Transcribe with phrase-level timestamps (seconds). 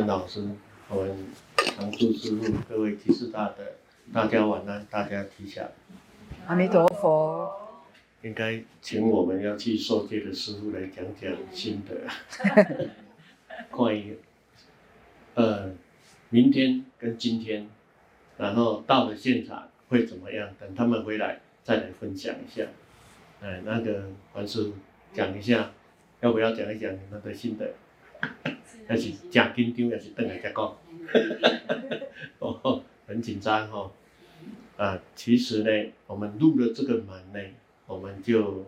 [0.00, 0.46] 老师，
[0.88, 1.16] 我们
[1.56, 3.64] 常住师父，各位济世大德，
[4.12, 5.66] 大家晚安，大家吉祥。
[6.46, 7.50] 阿弥陀佛。
[8.22, 11.94] 应该请我们要去受戒的师父来讲讲心得，
[13.70, 14.18] 关于
[15.34, 15.70] 呃
[16.30, 17.68] 明天跟今天，
[18.38, 20.48] 然后到了现场会怎么样？
[20.58, 22.64] 等他们回来再来分享一下。
[23.42, 24.72] 哎，那个黄师父
[25.12, 25.72] 讲一下，
[26.20, 27.74] 要不要讲一讲你们的心得？
[28.86, 30.76] 还是真紧张，还是等下再讲？
[32.38, 33.90] 哦，很紧张哈。
[34.76, 37.40] 啊，其实呢，我们入了这个门呢，
[37.86, 38.66] 我们就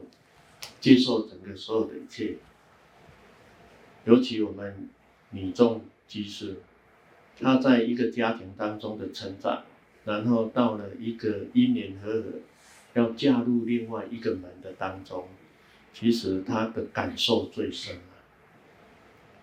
[0.80, 2.36] 接受整个所有的一切。
[4.04, 4.88] 尤其我们
[5.30, 6.56] 女中居士，
[7.40, 9.64] 她在一个家庭当中的成长，
[10.04, 12.24] 然后到了一个因缘和合，
[12.94, 15.26] 要嫁入另外一个门的当中，
[15.92, 17.96] 其实她的感受最深。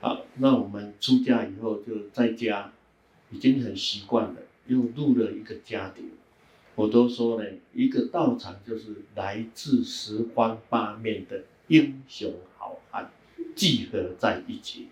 [0.03, 2.73] 好，那我们出家以后就在家，
[3.31, 6.09] 已经很习惯了，又入了一个家庭。
[6.75, 13.09] 我都说呢，一个道场就是来自十方八面的英雄好汉
[13.55, 14.89] 聚合在一起。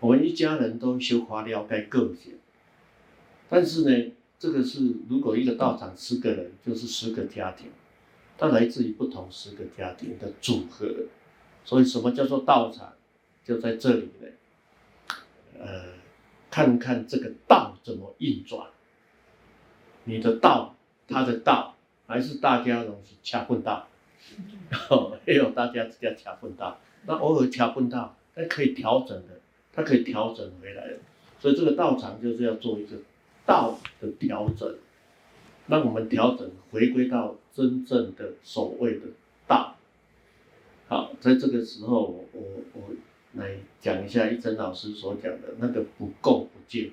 [0.00, 2.32] 我们一家人都修华了该个性，
[3.48, 7.68] 但是呢，这个是如果一个道场十个人，就是十个家庭，
[8.36, 10.92] 它来自于不同十个家庭的组合。
[11.64, 12.93] 所以，什么叫做道场？
[13.44, 15.16] 就在这里呢，
[15.60, 15.84] 呃，
[16.50, 18.66] 看看这个道怎么运转。
[20.04, 20.74] 你的道，
[21.06, 23.86] 他的道，还是大家都是掐混道，
[24.88, 26.80] 哦，也有大家直接掐混道。
[27.06, 29.38] 那偶尔掐混道，那可以调整的，
[29.74, 30.96] 它可以调整回来的。
[31.38, 32.96] 所以这个道场就是要做一个
[33.44, 34.74] 道的调整，
[35.66, 39.06] 让我们调整回归到真正的所谓的
[39.46, 39.76] 道。
[40.88, 42.42] 好，在这个时候，我我。
[42.72, 42.80] 我
[43.36, 46.92] 来讲一下一真老师所讲的那个不垢不净。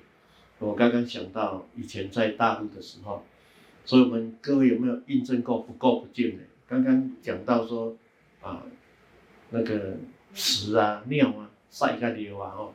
[0.58, 3.22] 我刚刚想到以前在大陆的时候，
[3.84, 6.42] 所以我们各位有没有印证过不垢不净呢？
[6.68, 7.96] 刚刚讲到说
[8.40, 8.64] 啊，
[9.50, 9.96] 那个
[10.34, 12.72] 屎啊、尿啊、晒干流啊，哦，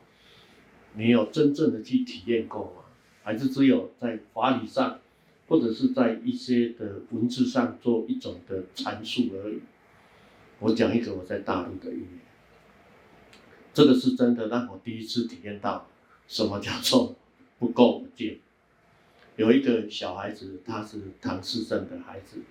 [0.94, 2.84] 你有真正的去体验过吗？
[3.22, 5.00] 还是只有在法理上，
[5.48, 9.60] 或者是在一些的文字上做一种的阐述而已？
[10.60, 12.27] 我讲一个我在大陆的一面。
[13.78, 15.86] 这个是真的，让我第一次体验到
[16.26, 17.14] 什么叫做
[17.60, 18.40] 不垢不净。
[19.36, 22.42] 有一个小孩子，他是唐氏症的孩子，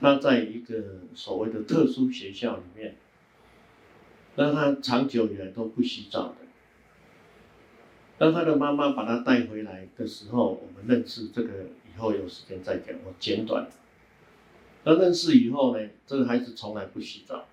[0.00, 2.96] 他在一个所谓的特殊学校里面，
[4.34, 6.34] 那他长久以来都不洗澡的。
[8.18, 13.68] 当他的妈妈把他带回来的时候，我们认识这个以后有时间再讲，我简短。
[14.82, 17.46] 那认识以后呢，这个孩子从来不洗澡，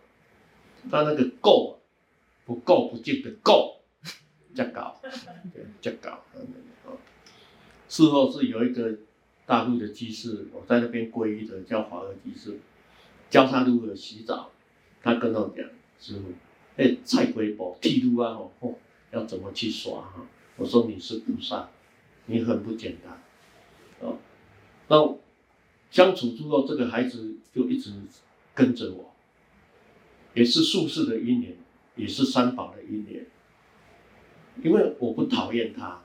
[0.89, 1.75] 他那个垢。
[2.51, 3.79] 不垢不净的够，
[4.53, 4.99] 这搞，
[5.79, 6.21] 这搞，
[7.87, 8.97] 事后是有一个
[9.45, 12.57] 大陆的居士，我在那边皈依的，叫华尔居士，
[13.29, 14.51] 教他如何洗澡。
[15.01, 15.65] 他跟我讲，
[15.97, 16.33] 师傅，
[16.75, 18.75] 哎，菜龟宝剃度啊，哦，
[19.11, 20.27] 要怎么去刷哈？
[20.57, 21.69] 我说你是菩萨，
[22.25, 23.17] 你很不简单，
[24.01, 24.17] 哦，
[24.89, 25.17] 那
[25.89, 27.93] 相处之后，这个孩子就一直
[28.53, 29.13] 跟着我，
[30.33, 31.55] 也是宿世的因缘。
[32.01, 33.27] 也是三宝的一年，
[34.63, 36.01] 因为我不讨厌他，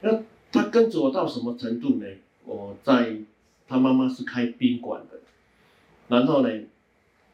[0.00, 2.06] 那他跟着我到什么程度呢？
[2.44, 3.16] 我在
[3.68, 5.20] 他妈妈是开宾馆的，
[6.08, 6.64] 然后呢，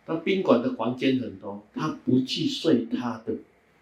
[0.05, 3.33] 他宾馆的房间很多，他不去睡他的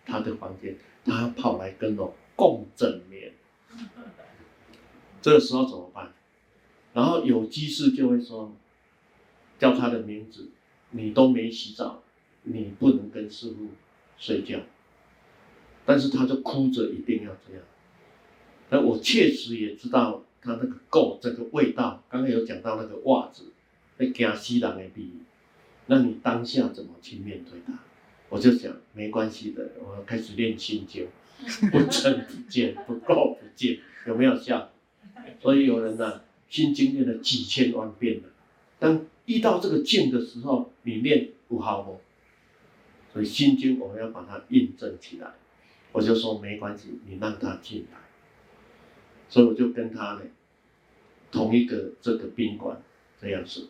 [0.07, 3.33] 他的房间，他跑来跟我共枕眠，
[5.21, 6.13] 这个时候怎么办？
[6.95, 8.53] 然后有居士就会说，
[9.59, 10.51] 叫他的名字，
[10.91, 12.05] 你都没洗澡。
[12.45, 13.69] 你不能跟师傅
[14.19, 14.61] 睡觉，
[15.85, 17.63] 但是他就哭着一定要这样。
[18.71, 23.53] 那我确实也知道他那个垢这个味道，刚刚有讲到那个袜子，
[23.99, 25.21] 那惊死人的比喻，
[25.87, 27.79] 那你当下怎么去面对他？
[28.29, 31.09] 我就想没关系的，我要开始练心经，
[31.73, 34.71] 不增不减，不垢不净，有没有效？
[35.41, 38.29] 所以有人呢、啊，心经练了几千万遍了，
[38.79, 41.99] 当遇到这个净的时候，你练不好哦。
[43.13, 45.29] 所以心经我们要把它印证起来，
[45.93, 47.99] 我就说没关系，你让他进来。
[49.29, 50.23] 所以我就跟他呢，
[51.31, 52.81] 同一个这个宾馆
[53.21, 53.69] 这样子，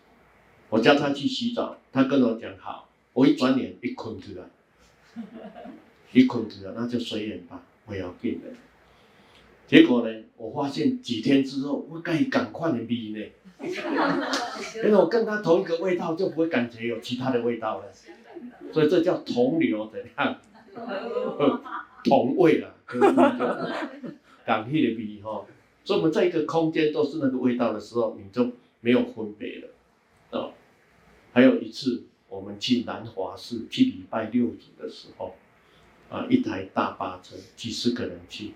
[0.69, 4.45] 我叫他去洗澡，他跟我讲好，我一转脸一困起来，
[6.13, 8.49] 一困起来那就随缘吧，不要紧的。
[9.67, 13.21] 结果呢，我发现几天之后，我该赶快的逼呢，
[14.77, 17.85] 因为我跟他同一个味道，就不会感觉有其他的味道了。
[18.73, 20.39] 所以这叫同流怎样？
[22.05, 22.75] 同味了，
[24.47, 25.45] 港气的味哈。
[25.85, 29.69] 所以我们在一个空间都是那个味道的时候，你就没有分别了
[30.31, 30.53] 哦。
[31.33, 35.35] 还有一次，我们去南华寺去礼拜六祖的时候，
[36.09, 38.53] 啊，一台大巴车，几十个人去，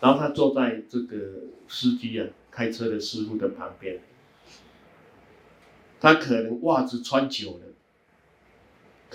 [0.00, 1.16] 然后他坐在这个
[1.68, 4.00] 司机啊开车的师傅的旁边，
[6.00, 7.65] 他可能袜子穿久了，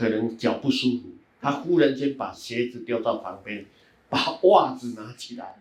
[0.02, 1.04] 可能脚不舒服，
[1.40, 3.64] 他忽然间把鞋子丢到旁边，
[4.10, 5.58] 把袜子拿起来。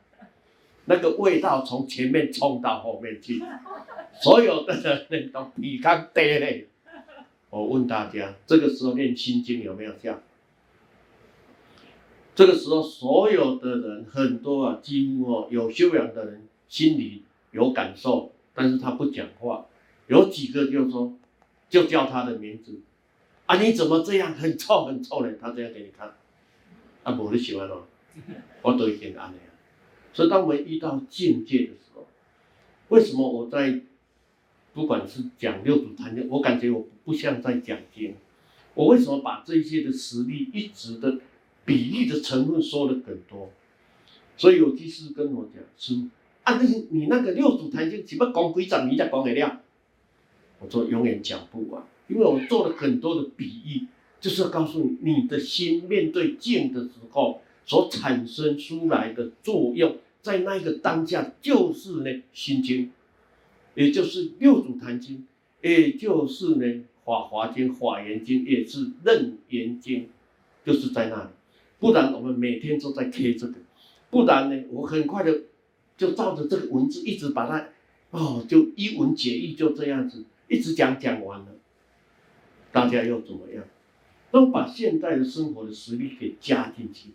[0.86, 3.38] 那个味道从前面冲到后面去，
[4.22, 6.68] 所有的人都鼻干爹嘞。
[7.50, 10.18] 我问大家，这个时候念心经有没有效？
[12.34, 19.66] 这个时候所有的人很多啊，几乎哦有修养的人心里有感受，但是他不讲话。
[20.06, 21.12] 有几个就说，
[21.68, 22.80] 就叫他的名字，
[23.50, 25.32] 啊你怎么这样很臭很臭呢？
[25.40, 26.08] 他这样给你看，
[27.02, 27.82] 啊我就喜欢哦，
[28.62, 29.38] 我都已经安了。
[30.12, 32.06] 所以，当我们遇到境界的时候，
[32.90, 33.80] 为什么我在
[34.72, 38.14] 不管是讲六祖坛经，我感觉我不像在讲经。
[38.74, 41.18] 我为什么把这些的实例一直的
[41.64, 43.50] 比喻的成分说的更多？
[44.36, 45.94] 所以有居士跟我讲是
[46.44, 49.60] ：“啊，那你那个六祖坛经，岂不讲几十年才讲得了？”
[50.60, 53.86] 我说：“永远讲不完，因为我做了很多的比喻，
[54.20, 62.86] 就是要告诉你，你的心面对镜的时候。”所产生出来的作用，在那个当下就是呢《心经》，
[63.76, 65.18] 也就是《六祖坛经》，
[65.62, 66.66] 也就是呢
[67.04, 70.00] 《法华经》《法严经》，也是《楞严经》，
[70.66, 71.28] 就是在那里。
[71.78, 73.54] 不然我们每天都在贴这个，
[74.10, 75.42] 不然呢，我很快的
[75.96, 77.68] 就照着这个文字一直把它，
[78.10, 81.46] 哦，就一文解义，就这样子一直讲讲完了，
[82.72, 83.64] 大家又怎么样？
[84.30, 87.10] 都把现在的生活的实力给加进去。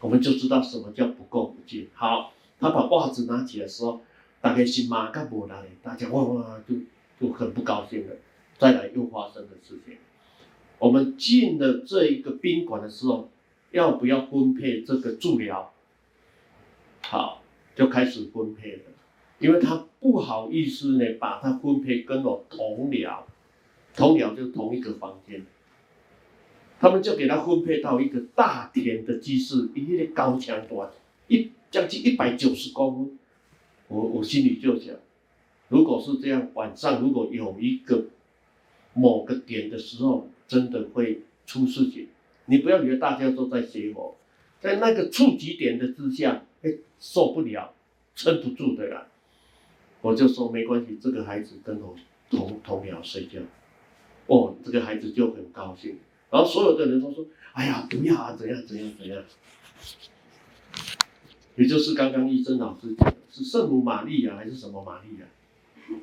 [0.00, 1.88] 我们就知道什么叫不垢不净。
[1.94, 4.00] 好，他把袜子拿起来的时候，
[4.40, 6.74] 大概是马干伯来，大家哇哇就
[7.20, 8.16] 就很不高兴了。
[8.58, 9.98] 再来又发生的事情，
[10.78, 13.30] 我们进了这一个宾馆的时候，
[13.70, 15.72] 要不要分配这个住疗？
[17.02, 17.42] 好，
[17.74, 18.82] 就开始分配了，
[19.38, 23.20] 因为他不好意思呢，把他分配跟我同僚，
[23.96, 25.44] 同僚就同一个房间。
[26.78, 30.90] 他们就给他分配到一个大田的居室，一个高墙端，
[31.26, 33.18] 一将近一百九十公分。
[33.88, 34.94] 我我心里就想，
[35.68, 38.04] 如果是这样，晚上如果有一个
[38.92, 42.08] 某个点的时候，真的会出事情。
[42.44, 44.16] 你不要以为大家都在学我，
[44.60, 47.72] 在那个触及点的之下，哎，受不了，
[48.14, 49.06] 撑不住的啦。
[50.02, 51.96] 我就说没关系，这个孩子跟我
[52.30, 53.40] 同同僚睡觉。
[54.26, 55.98] 哦，这个孩子就很高兴。
[56.30, 57.24] 然后所有的人都说
[57.54, 59.22] ：“哎呀，不要啊，怎样怎样怎样。”
[61.56, 65.26] 也就是刚刚医生老师讲的，是圣母玛利亚还是什么玛利亚？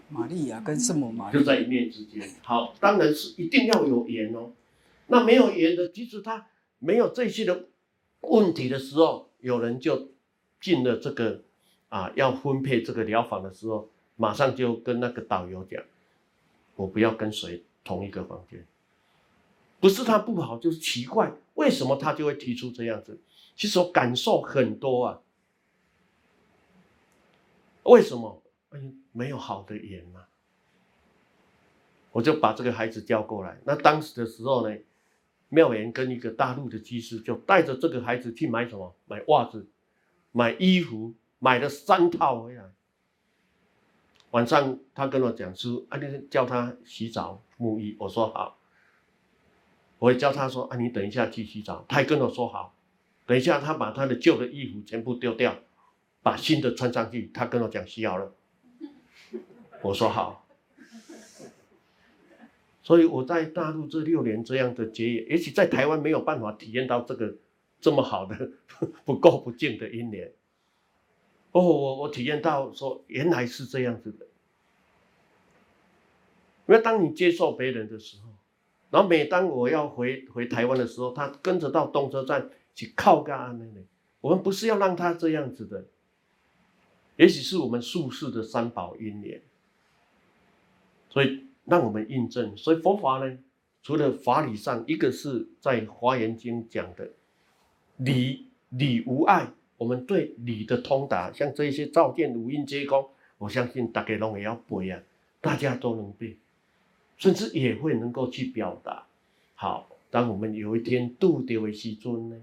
[0.10, 2.28] 玛利亚跟圣母玛利亚就在一念之间。
[2.42, 4.52] 好，当然是一定要有缘哦。
[5.08, 6.48] 那没有缘的，即使他
[6.80, 7.66] 没有这些的
[8.22, 10.10] 问题的时候，有人就
[10.62, 11.44] 进了这个
[11.90, 15.84] 啊，要分配这个疗法的时候，马上就跟那个导游讲
[16.78, 18.66] ：“我不要跟谁同一个房间。”
[19.80, 23.20] 不是他不好，就是奇怪，为什么他就会提出这样子？
[23.56, 25.20] 其实我感受很多啊。
[27.84, 28.42] 为什么？
[28.70, 28.80] 哎，
[29.12, 30.26] 没有好的缘嘛。
[32.14, 33.60] 我就把这个孩子叫过来。
[33.66, 34.78] 那当时的时候呢，
[35.50, 38.96] 妙言跟一个大陆的技师就带着这个孩子去买什么？
[39.06, 39.68] 买袜子，
[40.32, 42.64] 买衣服，买了三套回来。
[44.32, 48.60] 晚上他跟我讲说：“啊，你叫他洗澡沐浴。”我说好。
[50.00, 52.76] 我会教他说：“啊，你等一下去洗澡。”他也跟我说好。
[53.26, 55.56] 等一下，他把他的旧的衣服全部丢掉，
[56.22, 57.32] 把新的穿上去。
[57.34, 58.36] 他跟我讲洗好了。
[59.82, 60.46] 我说好。
[62.82, 67.38] 所以我在大陆这六年这样的结业，也许在台湾没有办法体验到这个
[67.80, 68.52] 这么好的
[69.06, 70.34] 不垢不净的一年。
[71.54, 74.28] 哦，我我体验到说原来是这样子的。
[76.68, 78.30] 因为当你接受别人的时候。
[78.90, 83.88] 然后每当我要回回台湾的时候，他跟着到东车站去靠个安那里。
[84.22, 85.84] 我们不是要让他这样子的，
[87.16, 89.42] 也许是我们术士的三宝因缘，
[91.10, 92.56] 所以让我们印证。
[92.56, 93.36] 所以佛法呢，
[93.82, 97.10] 除了法理上，一个是在《华严经》讲的
[97.98, 105.02] 理理无碍，我们对理的通达，像这些照见五蕴皆空，我相信大家拢也要背啊，
[105.42, 106.38] 大家都能背。
[107.18, 109.06] 甚至也会能够去表达。
[109.56, 112.36] 好，当我们有一天度掉的时阵呢，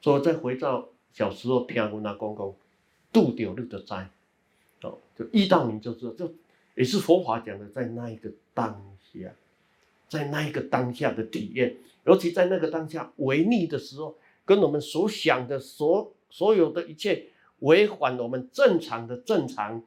[0.00, 2.56] 所以再回到小时候听我阿公公
[3.12, 3.94] 度掉你就知，
[4.82, 6.32] 哦，就遇到你就知道，就
[6.74, 8.82] 也是佛法讲的，在那一个当
[9.12, 9.30] 下，
[10.08, 17.26] 在那一个当下的体验，尤其在那个当下违逆的时候，跟我们所想的所所有的一切
[17.58, 19.82] 违反我们正常的正常，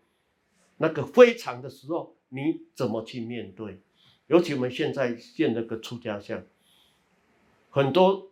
[0.77, 3.79] 那个非常的时候，你怎么去面对？
[4.33, 6.43] 尤其我们现在建那个出家像，
[7.69, 8.31] 很多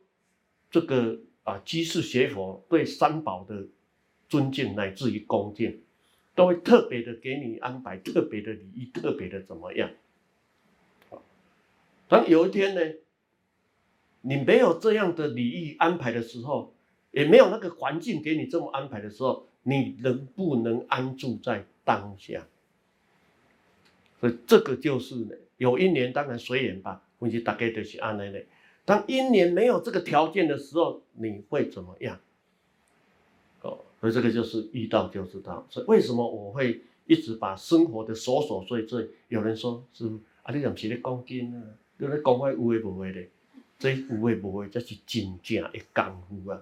[0.71, 1.19] 这个。
[1.43, 3.65] 啊，居士学佛对三宝的
[4.29, 5.81] 尊敬乃至于恭敬，
[6.35, 9.89] 都会特别的给你安排特别的礼仪，特别的怎么样？
[12.07, 12.81] 当有一天呢，
[14.21, 16.75] 你没有这样的礼仪安排的时候，
[17.09, 22.47] 也没有那个环境给你这么安排的时候，你能不能安住在当下？
[24.21, 28.41] 所以这个就是呢，有一年当然随缘吧，问题大概就是安内的。
[28.85, 32.19] 当一年没有这个条件的时候，你会怎么样？
[33.61, 35.65] 哦，所以这个就是遇到就知道。
[35.69, 39.09] 所以为什么我会一直把生活的琐琐碎碎？
[39.27, 40.05] 有人说是
[40.43, 41.63] 啊，你怎么是在讲经啊？
[41.97, 43.21] 你在讲话有为无为的？
[43.79, 46.61] 这有为无为，这是真正的功夫啊。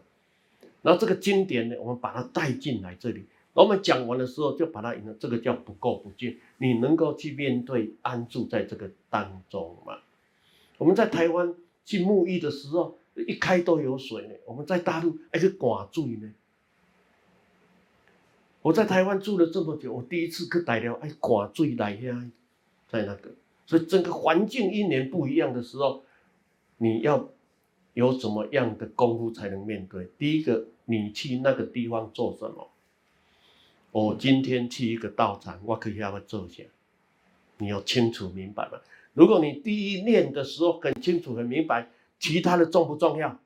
[0.81, 3.25] 那这个经典呢，我们把它带进来这里。
[3.51, 5.13] 我们讲完的时候，就把它引了。
[5.19, 9.97] 这个叫不垢不净，你能够去面对，安住在这个当中吗？
[10.77, 11.55] 我们在台湾。
[11.85, 14.35] 去沐浴的时候，一开都有水呢。
[14.45, 16.31] 我们在大陆还是寡水呢。
[18.61, 22.29] 我在台湾住了这么久，我第一次去台了，哎，寡水来呀，
[22.87, 23.31] 在那个，
[23.65, 26.03] 所以整个环境一年不一样的时候，
[26.77, 27.27] 你要
[27.95, 30.07] 有什么样的功夫才能面对？
[30.19, 32.69] 第一个，你去那个地方做什么？
[33.91, 36.63] 我今天去一个道场，我可以要不要做一下？
[37.57, 38.79] 你要清楚明白吗？
[39.13, 43.39] 如果你第一念的时候很清楚很明白，其他的重不重要？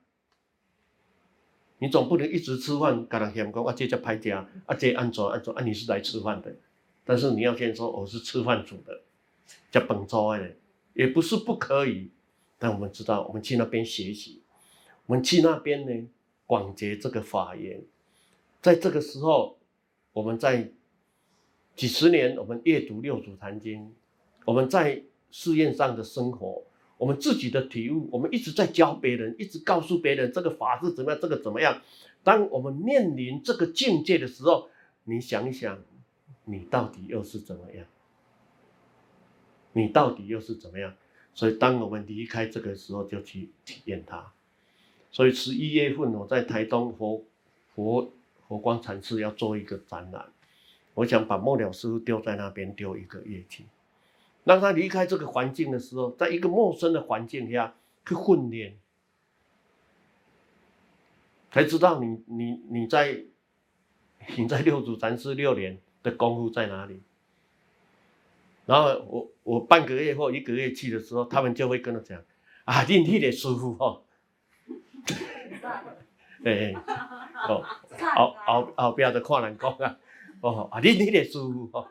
[1.79, 5.63] 你总不能一直吃饭，跟人嫌讲啊，这叫拍家，啊，这安怎安怎啊？
[5.63, 6.55] 你是来吃饭的，
[7.03, 9.01] 但是你要先说我是吃饭煮的，
[9.71, 10.55] 叫本桌的，
[10.93, 12.11] 也不是不可以。
[12.59, 14.41] 但我们知道，我们去那边学习，
[15.07, 16.07] 我们去那边呢，
[16.45, 17.81] 广结这个法缘，
[18.61, 19.57] 在这个时候，
[20.13, 20.71] 我们在
[21.75, 23.93] 几十年，我们阅读六祖坛经，
[24.45, 25.03] 我们在。
[25.35, 26.63] 试验上的生活，
[26.95, 31.81] 我们自己的体悟，我们一直在教别人，一直告诉别人这个法是怎么样，这个怎么样。
[32.21, 34.69] 当我们面临这个境界的时候，
[35.05, 35.79] 你想一想，
[36.45, 37.83] 你到底又是怎么样？
[39.71, 40.93] 你到底又是怎么样？
[41.33, 44.33] 所以，当我们离开这个时候，就去体验它。
[45.09, 47.23] 所以，十一月份我在台东佛
[47.73, 48.13] 佛
[48.47, 50.25] 佛光禅寺要做一个展览，
[50.93, 53.65] 我想把末了师傅丢在那边丢一个月去。
[54.43, 58.77] 让他离开这个环境的时候，在一个陌生的环境下去训练，
[61.49, 63.23] 才知道你你你在
[64.35, 67.01] 你在六祖禅师六年的功夫在哪里。
[68.65, 72.21] 然后我我半个月或一个月去的时候，他们就会跟我讲
[72.65, 74.03] ：“啊，你你的师傅哦，
[76.43, 76.73] 哎
[77.47, 77.63] 哦，
[78.15, 79.97] 后后后边的看人讲啊，
[80.41, 81.87] 哦啊，你你的师傅哦，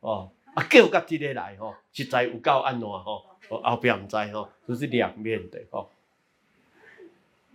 [0.00, 5.88] 哦。”啊，叫甲这个来吼，实在有够安怎吼，后边唔知吼，都是两面的吼。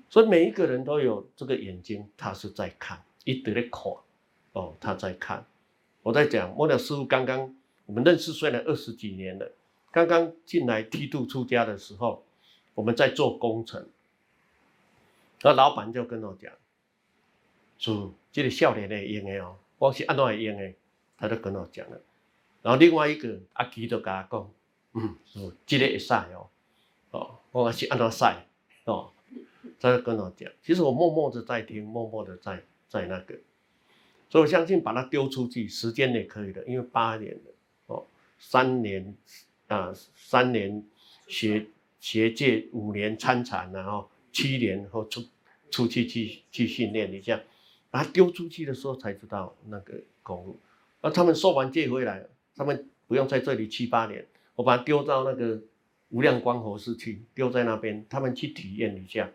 [0.07, 3.91] 所以每一个人都有这个眼睛，他是在看，一直在看，
[4.53, 5.45] 哦，他在看。
[6.01, 7.53] 我在讲，末了师傅刚刚
[7.87, 9.51] 我们认识虽然二十几年了，
[9.91, 12.23] 刚刚进来剃度出家的时候，
[12.73, 13.85] 我们在做工程，
[15.43, 16.51] 那老板就跟我讲，
[17.77, 20.73] 说这个少年的用的哦，我是安怎会用的，
[21.17, 22.01] 他就跟我讲了。
[22.61, 24.51] 然后另外一个阿基就跟他讲，
[24.93, 26.49] 嗯，是这个会使哦，
[27.11, 28.23] 哦，我是按怎使
[28.85, 29.11] 哦，
[29.81, 30.49] 他就跟我讲。
[30.61, 33.35] 其实我默默的在听，默默的在在那个，
[34.29, 37.51] 所以我相信把它丢出去，时间也可以的，因为八年了
[37.87, 38.05] 哦，
[38.39, 39.13] 三年
[39.67, 40.85] 啊、三年
[41.27, 41.67] 学
[41.99, 45.21] 学界，五年参禅，然后七年后出
[45.73, 47.41] 出去去去训练一下，
[47.89, 50.59] 把它丢出去的时候才知道那个功夫。
[51.01, 52.23] 那他们收完借回来。
[52.55, 55.59] 他们不用在这里七八年，我把它丢到那个
[56.09, 59.27] 无量光佛寺去，丢在那边，他们去体验一下，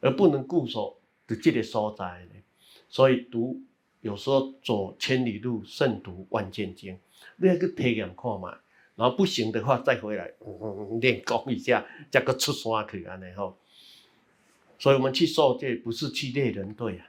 [0.00, 2.40] 而不能固守的这个所在呢。
[2.88, 3.60] 所以读
[4.00, 6.98] 有时候走千里路，胜读万卷经，
[7.36, 8.56] 你要去体验看嘛。
[8.94, 13.54] 然后不行的话再回来，嗯，练功一下，再个出山去安尼吼。
[14.78, 17.06] 所以我们去受戒不是去猎人队啊，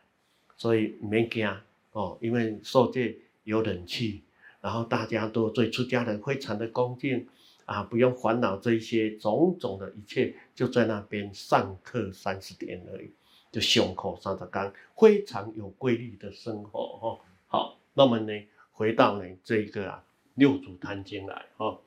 [0.56, 1.48] 所以唔免惊
[1.92, 4.24] 哦，因为受戒有冷气。
[4.60, 7.26] 然后大家都对出家人非常的恭敬
[7.66, 13.12] 啊，不用烦恼这一些种种的一切，就在那边上课三十天而已，
[13.52, 17.20] 就胸口上的杆，非常有规律的生活哈。
[17.48, 18.34] 好，那么呢，
[18.72, 21.80] 回到呢这个啊六祖坛经来哈，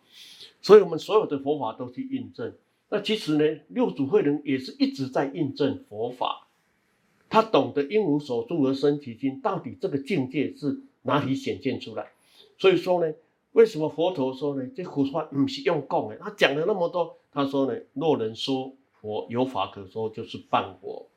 [0.62, 2.54] 所以我们所有的佛法都去印证。
[2.92, 6.49] 那其实呢，六祖慧能也是一直在印证佛法，
[7.28, 12.11] 他懂得应无所住而生其心，到底这个境界是哪里显现出来？
[12.59, 13.14] 所以说呢，
[13.52, 14.68] 为什么佛陀说呢？
[14.75, 21.09] 这佛法不是用讲的，他讲了那么多，他说呢，若人说佛有法可说，就是谤佛。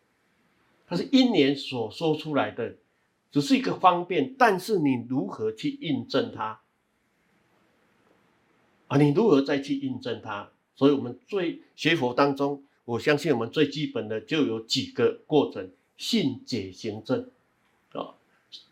[0.85, 2.75] 他是因缘所说出来的，
[3.31, 6.59] 只是一个方便，但是你如何去印证它？
[8.89, 10.51] 啊，你如何再去印证它？
[10.75, 17.29] 所以，我们最学佛当中，我相信我们最基本的就有几个过程：信解行证。
[17.91, 18.15] 啊，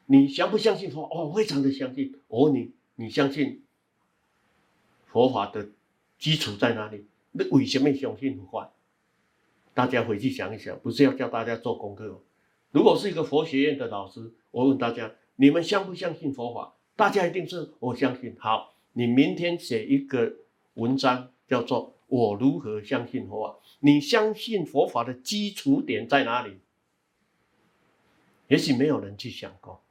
[0.08, 1.04] 你相不相信佛？
[1.04, 2.16] 哦，非常的相信。
[2.28, 3.62] 我问你，你相信
[5.06, 5.70] 佛法的
[6.18, 7.06] 基础在哪里？
[7.34, 8.72] 那为什么相信佛法？
[9.74, 12.20] 大家回去想一想，不是要叫大家做功课哦。
[12.72, 16.74] 如果是一个佛学院的老师，我问大家，你们相不相信佛法？
[16.96, 18.36] 大家一定是我相信。
[18.40, 20.34] 好，你明天写一个
[20.74, 21.30] 文章。
[21.52, 23.60] 叫做我如何相信佛法？
[23.82, 26.62] 你相信佛法的基础点在哪里？
[28.48, 29.84] 也许没有人去想过。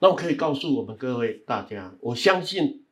[0.00, 2.84] 那我可以告诉我们各位大家，我相信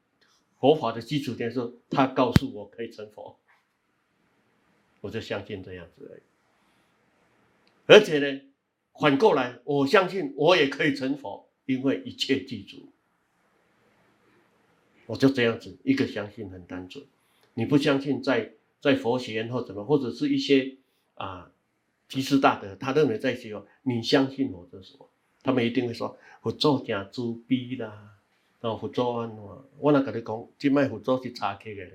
[0.59, 3.39] 佛法的基础点是，他告诉我可以成佛，
[5.03, 6.23] 我就相信这样子而已。
[7.85, 8.41] 而且呢，
[8.99, 12.91] 反过来，我相信我也可以成佛，因为一切具足。
[15.11, 17.05] 我就这样子，一个相信很单纯，
[17.55, 20.77] 你不相信在在佛学院或怎么，或者是一些
[21.15, 21.51] 啊，
[22.09, 25.11] 居士大德，他认为在学，你相信我的什么？
[25.43, 28.21] 他们一定会说佛祖真慈悲啦，
[28.61, 29.37] 然后佛祖安怎，
[29.81, 31.91] 我那跟你讲，今麦佛祖是插客的，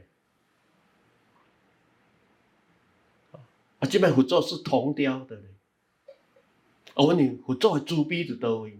[3.80, 5.41] 啊，今麦佛祖是铜雕的，
[6.95, 8.78] 我问你，佛祖的慈悲是多位？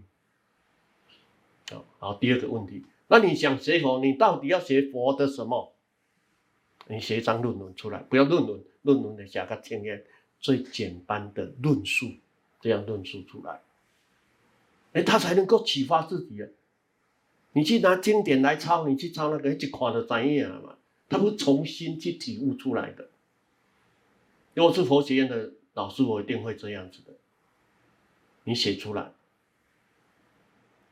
[1.70, 2.84] 好，好，第二个问题。
[3.08, 5.72] 那你想学佛，你到底要学佛的什么？
[6.88, 10.04] 你写一张论文出来，不要论文，论文的写个经验，
[10.38, 12.12] 最简单的论述，
[12.60, 13.60] 这样论述出来，
[14.92, 16.48] 哎，他才能够启发自己啊！
[17.52, 20.76] 你去拿经典来抄，你去抄那个一看就知影嘛，
[21.08, 23.08] 他不重新去体悟出来的。
[24.54, 27.12] 如果是佛学院的老师，我一定会这样子的，
[28.44, 29.10] 你写出来。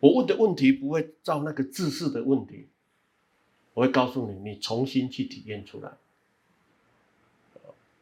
[0.04, 2.68] 我问的问题不会照那个知识的问题，
[3.72, 5.96] 我会告诉你，你重新去体验出来。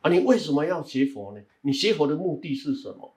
[0.01, 1.41] 啊，你为什么要学佛呢？
[1.61, 3.15] 你学佛的目的是什么？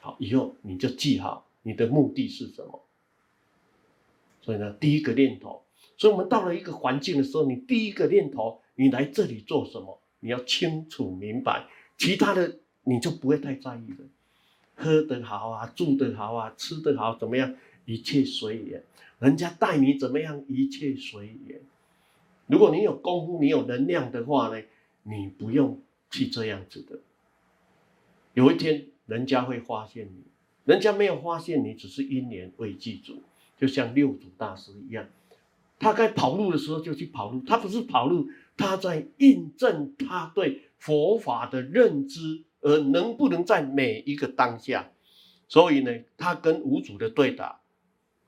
[0.00, 2.84] 好，以后你就记好你的目的是什么。
[4.42, 5.64] 所以呢，第一个念头，
[5.96, 9.98] 所以我们到了一个环境的时候，你第一个念头，你来这里做什么？
[10.20, 14.04] 你要清楚明白，其他的你就不会太在意了。
[14.74, 17.54] 喝得好啊，住得好啊，吃得好，怎么样？
[17.84, 18.82] 一切随缘。
[19.20, 20.44] 人家待你怎么样？
[20.48, 21.60] 一切随缘。
[22.46, 24.62] 如果你有功夫，你有能量的话呢，
[25.04, 26.98] 你不用去这样子的。
[28.34, 30.24] 有一天，人家会发现你。
[30.64, 33.22] 人家没有发现你，只是因缘未具足。
[33.56, 35.06] 就像六祖大师一样，
[35.78, 37.42] 他该跑路的时候就去跑路。
[37.46, 42.42] 他不是跑路，他在印证他对佛法的认知。
[42.64, 44.90] 而能不能在每一个当下，
[45.48, 47.60] 所以呢，他跟五祖的对答，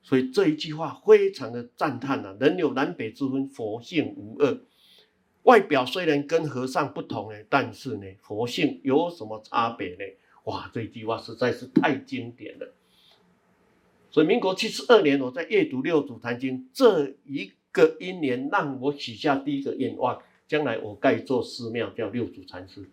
[0.03, 2.37] 所以这一句话非常的赞叹啊！
[2.39, 4.61] 人有南北之分，佛性无二。
[5.41, 10.03] 外表虽然跟和尚不同呢，但是呢，佛性有什么差别呢？
[10.43, 12.71] 哇，这句话实在是太经典了。
[14.11, 22.87] 所以民国七十二年，我在阅读《六祖坛经》这一个因缘，让我许下第一个愿望：将来我盖一座寺庙，叫六祖禅寺。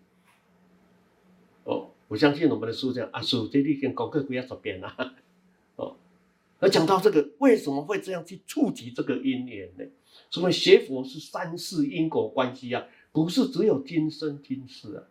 [2.15, 4.95] 我相信我们的书讲啊，书这里跟功课不要走偏了。
[5.75, 5.97] 哦，
[6.61, 9.83] 而讲到这个，为什么会这样去触及这个因缘呢？
[10.29, 15.03] 所以学佛是三世因果关系啊，不是只有今生今世啊。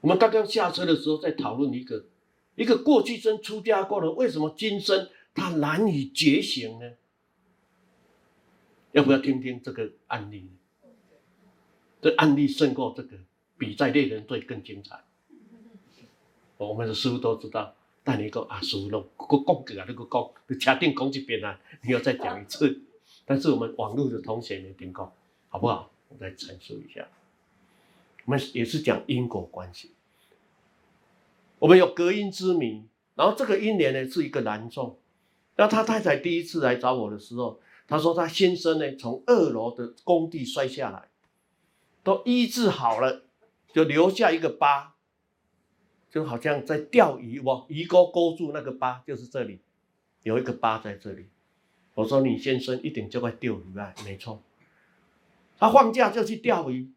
[0.00, 2.06] 我们刚刚下车的时候在讨论一个，
[2.54, 6.92] 一个过去生出家过了，为什么今生他难以觉醒呢？
[8.92, 10.48] 要不要听听这个案例？
[12.00, 13.18] 这案例胜过这个。
[13.58, 15.00] 比在猎人队更精彩。
[16.56, 22.82] 我们的师傅都知道，但你讲啊，师傅弄，个讲个啊，那个讲，你确定讲一遍啊，你要再讲一次。
[23.24, 25.12] 但是我们网络的同学没听过，
[25.48, 25.90] 好不好？
[26.08, 27.06] 我再陈述一下。
[28.24, 29.92] 我们也是讲因果关系。
[31.58, 34.98] 我们有隔音之谜，然后这个因缘呢是一个男众。
[35.56, 41.08] 那他太太第一次来找我的时候，他说他先生呢从二楼的工地摔下来，
[42.02, 43.25] 都医治好了。
[43.76, 44.94] 就留下一个疤，
[46.08, 49.60] 就好像在钓鱼，我鱼钩勾住那个疤，就是这里
[50.22, 51.28] 有一个疤在这里。
[51.92, 54.42] 我说你先生一定就会钓鱼啊，没错。
[55.58, 56.90] 他放假就去钓鱼，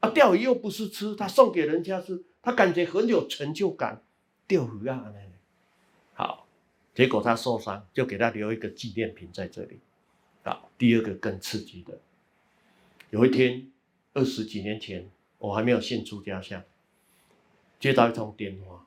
[0.00, 4.02] 啊，钓鱼又不是吃，他送给人家吃，他感觉很有成就感。
[4.48, 5.04] 钓鱼啊，
[6.14, 6.48] 好，
[6.92, 9.78] 结果他受伤，就给他留一个纪念品在这里。
[10.42, 12.00] 好，第二个更刺激的，
[13.10, 13.70] 有一天
[14.12, 15.08] 二十几年前，
[15.46, 16.60] 我还没有信出家乡，
[17.78, 18.84] 接到一通电话，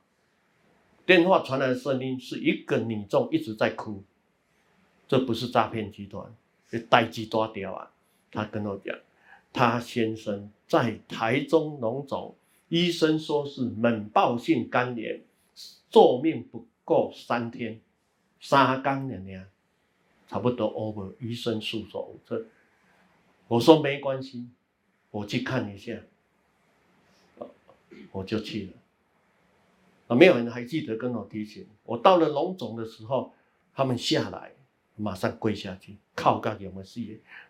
[1.06, 4.04] 电话传来的声音是一个女众一直在哭，
[5.08, 6.36] 这不是诈骗集团，
[6.70, 7.90] 是代志大条啊。
[8.30, 8.94] 他跟我讲，
[9.54, 12.36] 他先生在台中荣总，
[12.68, 15.24] 医生说是猛爆性肝炎，
[15.90, 17.80] 寿命不够三天，
[18.42, 19.46] 三天了呢，
[20.28, 22.46] 差不多 over，医生束手无策。
[23.48, 24.50] 我说没关系，
[25.10, 25.98] 我去看一下，
[28.12, 28.74] 我就去了。
[30.08, 31.68] 啊，没有人还记得跟我提醒。
[31.84, 33.34] 我到了龙总的时候，
[33.74, 34.54] 他们下来。
[35.02, 37.00] 马上跪下去，靠到有没有死？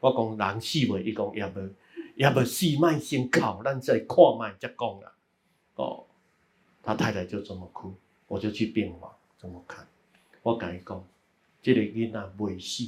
[0.02, 1.02] 我讲人死未？
[1.02, 1.73] 伊讲也无，
[2.15, 5.12] 也无死，卖先靠，咱再看卖再讲啦。
[5.73, 6.06] 哦，
[6.84, 7.91] 他太太就这么哭，
[8.28, 9.88] 我就去病房这么看。
[10.43, 11.04] 我跟伊讲，
[11.63, 12.84] 这个囡仔未死，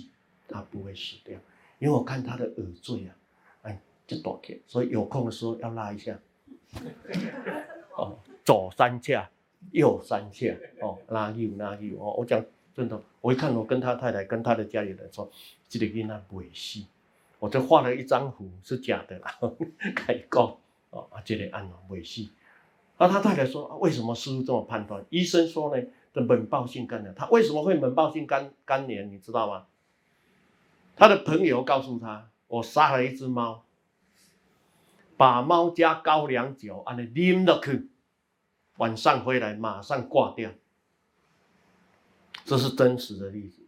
[0.48, 1.40] 他不会死掉，
[1.80, 3.16] 因为我看他的耳坠啊，
[3.64, 6.20] 哎，就大条，所以有空的时候要拉一下。
[7.98, 9.30] 哦，左三下，
[9.72, 12.44] 右三下，哦，拉右拉右哦，我讲。
[12.74, 15.30] 真的，我一看，我跟他太太跟他的家里人说，
[15.68, 16.82] 这个囡仔不会死，
[17.38, 19.38] 我就画了一张符，是假的啦，
[19.94, 20.58] 开讲
[20.90, 22.26] 哦，啊，这个案哦不会死。
[22.96, 25.04] 啊，他太太说，啊，为什么师傅这么判断？
[25.10, 29.12] 医生说呢，的猛爆性肝炎，他为什么会猛爆性肝肝炎？
[29.12, 29.66] 你知道吗？
[30.96, 33.66] 他的朋友告诉他，我杀了一只猫，
[35.22, 37.92] 把猫加高粱酒，安尼啉落去，
[38.78, 40.50] 晚上回来马上挂掉。
[42.44, 43.62] 这是真实的例子，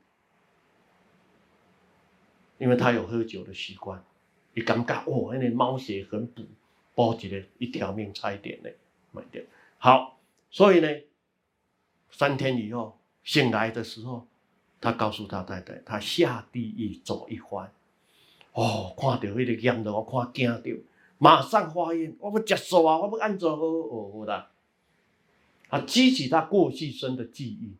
[2.57, 4.03] 因为他有喝酒的习惯，
[4.55, 6.43] 你感觉哦，那个猫血很补，
[6.95, 8.69] 保起来一条命差一点呢，
[9.11, 9.39] 买掉。
[9.77, 10.17] 好，
[10.49, 10.87] 所以呢，
[12.09, 14.25] 三天以后醒来的时候，
[14.81, 17.71] 他告诉他太太，他下地狱走一番，
[18.53, 20.59] 哦，看到那个烟了，我看惊到，
[21.23, 23.61] 马上发愿，我不接受啊，我不按照好
[24.11, 24.47] 好的，
[25.69, 27.71] 他激起他过去生的记忆。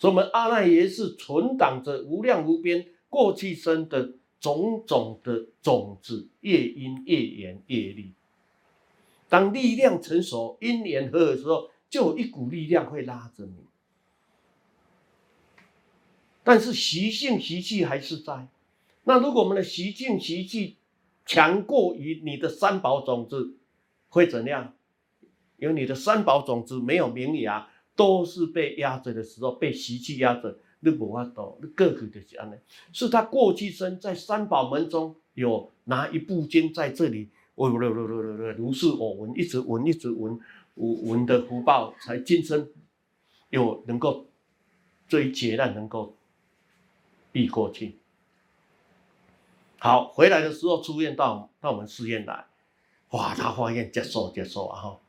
[0.00, 8.14] 所以，我们阿赖耶识存档着无量无边过去生的种种的种子、业因、业缘、业力。
[9.28, 13.64] 当力量成熟、因缘合的时候，就有一股力量会拉着你。
[16.42, 18.48] 但是习性习气还是在。
[19.04, 20.78] 那如果我们的习性习气
[21.32, 23.56] 强过于你的三宝种子，
[24.10, 24.74] 会怎样？
[25.56, 27.68] 因为你的三宝种子没有名芽。
[27.94, 32.54] 都是被压着的时候，被习气压着，你无法度，你过去就是安尼。
[32.90, 40.40] 是他过去生在三宝门中有拿一部经在这里，哦，如是我闻，一直闻，一直闻，
[40.76, 42.66] 闻的福报，才今生
[43.50, 44.26] 有能够
[45.06, 46.16] 这一劫难能够
[47.30, 47.98] 避过去。
[49.82, 52.44] 好，回来的时候出院到到我们寺院来，
[53.10, 55.00] 哇，他发现接受接受啊哈，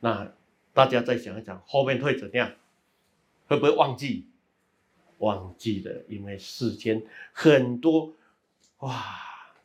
[0.00, 0.32] 那。
[0.74, 2.52] 大家再想一想，后面会怎样？
[3.46, 4.26] 会不会忘记？
[5.18, 8.12] 忘记了，因为世间很多
[8.80, 8.92] 哇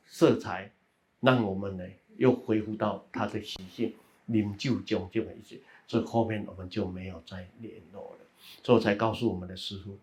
[0.05, 0.71] 色彩，
[1.19, 1.83] 让我们呢
[2.15, 3.93] 又恢复到它的习性，
[4.27, 8.25] 灵就炯炯一些，所以后面我们就没有再联络了。
[8.63, 9.97] 所以才告诉我们的师父，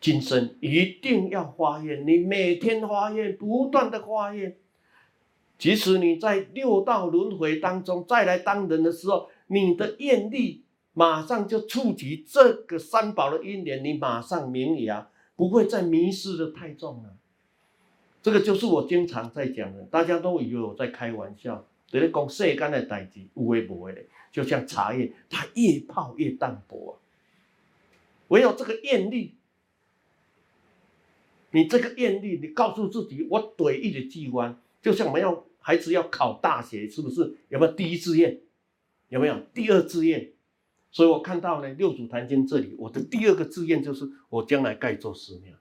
[0.00, 4.56] 今生一定要发愿，你每天发愿，不断的发愿，
[5.58, 9.28] 即使你在六道轮回当中再来当人的时候。
[9.52, 17.16] 你的愿力马上就触及这个三宝的因缘，你马上明了，不会再迷失的太重了。
[18.22, 21.66] 这个就是我经常在讲的，大家都以为我在开玩笑。
[21.90, 26.92] 等于讲世间的代志，有为无为的，就像茶叶，它越泡越淡薄啊。
[28.28, 29.34] 唯有这个愿力，
[31.52, 37.36] 你这个愿力，你告诉自己，我怼一个机关，就像我们要孩子要考大学，是不是？
[37.48, 38.40] 有没有第一志愿？
[39.08, 40.32] 有没有第二志愿？
[40.92, 45.56] 所以我看到呢，《六祖坛经》这里，我的第二个志愿就是我将来盖做寺庙。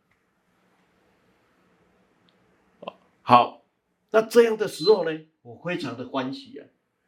[3.21, 3.63] 好，
[4.11, 6.65] 那这样的时候呢，我非常的欢喜啊。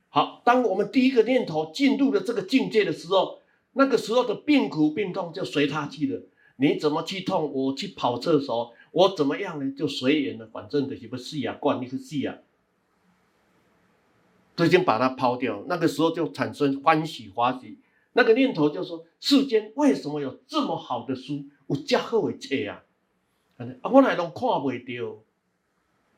[0.09, 3.39] 好，当我们第一个念头进入了这个境界的时候，
[3.73, 6.21] 那个时候的病苦病痛就随他去了。
[6.61, 9.73] 你怎么去痛，我去跑厕所，我怎么样呢？
[9.75, 12.37] 就随缘了，反正的什么事啊，关你是事啊。
[14.55, 15.63] 都已经把它抛掉。
[15.67, 17.79] 那个时候就产生欢喜欢喜，
[18.13, 21.45] 那个念头就说：世间为什么有这么好的书？
[21.67, 22.83] 有这么好的册啊！
[23.81, 25.23] 啊，我来都看不到。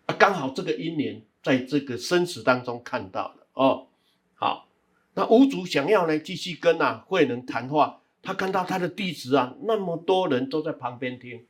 [0.08, 3.88] 啊，刚好这个因缘在这个生死当中看到了哦。
[4.34, 4.68] 好，
[5.14, 11.46] 那五祖想要呢继续跟啊慧能谈话，他看到他的弟子啊那么多人都在旁边听，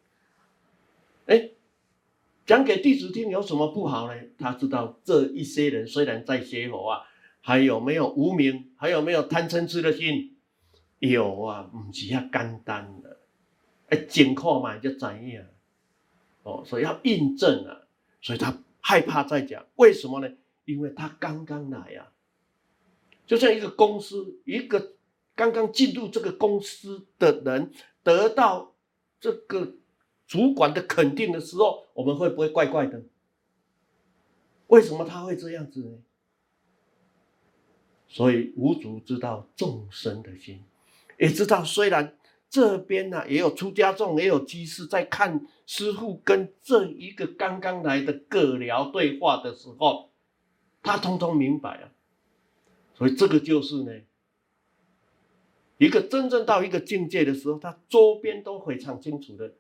[1.28, 1.52] 哎，
[2.46, 4.22] 讲给弟子听有什么不好呢？
[4.38, 7.04] 他知道这一些人虽然在学佛啊，
[7.42, 10.36] 还有没有无明，还有没有贪嗔痴的心？
[11.00, 13.20] 有啊，不是遐简单的，
[13.90, 15.46] 哎，经过嘛就怎样，
[16.44, 17.82] 哦，所以要印证啊。
[18.22, 20.32] 所以他害怕再讲，为什么呢？
[20.64, 22.12] 因为他刚刚来呀、啊，
[23.28, 24.94] 就像一个公司，一个
[25.36, 27.72] 刚刚进入这个公司的人
[28.04, 28.76] 得到
[29.20, 29.76] 这个
[30.28, 33.04] 主管的肯定的时候，我们会不会怪怪的？
[34.68, 35.98] 为什么他会这样子呢？
[38.08, 40.64] 所以无主知道众生的心，
[41.18, 42.18] 也知道虽然。
[42.50, 50.12] 这边呢、也有出家众，也有居士在看师傅跟这一个刚刚来的个聊对话的时候，
[50.84, 51.90] 他通通明白啊。
[52.94, 53.92] 所以这个就是呢，
[55.78, 59.54] 一个真正到一个境界的时候，他周边都非常清楚的。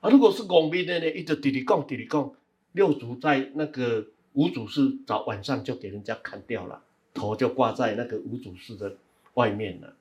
[0.00, 2.32] 啊，如果是广密的呢，一直嘀嘀讲嘀嘀讲，
[2.72, 8.96] 六祖在那个五祖寺早晚上就给人家砍掉了，头就挂在那个五祖寺的
[9.34, 9.96] 外面了。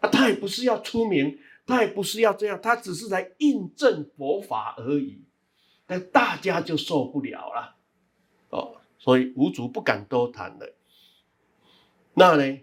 [0.00, 5.18] 啊，他也不是要出名，他也不是要这样，他只是来印证佛法而已。
[5.86, 7.74] 但大家就受不了了，
[8.50, 10.74] 哦，所以五祖不敢多谈了。
[12.12, 12.60] 那呢，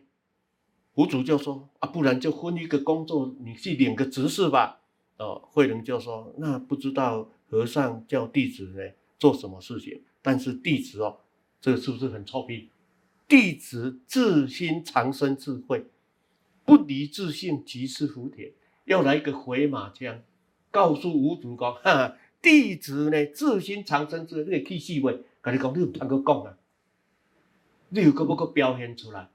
[0.96, 4.82] 五祖就说啊，不然就分一个工作，你去领个执事吧。
[5.18, 8.82] 哦，慧能就说，那不知道和尚叫弟子呢
[9.18, 10.02] 做什么事情？
[10.22, 11.18] 但是弟子哦，
[11.62, 12.70] 这个是不是很臭屁？
[13.28, 15.86] 弟子自心长生智慧。
[16.66, 18.52] 不离自性，即是福田。
[18.86, 20.22] 要来一个回马枪，
[20.72, 26.58] 告诉五祖讲：哈，弟子呢，自心长生智慧，你去细问，跟你讲，你有通过讲啊？
[27.90, 29.30] 你有个不够表现出来？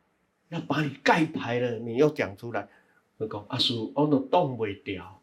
[0.51, 2.69] 要把你盖牌了，你要讲出来。
[3.17, 5.21] 我讲阿叔，我都挡不掉，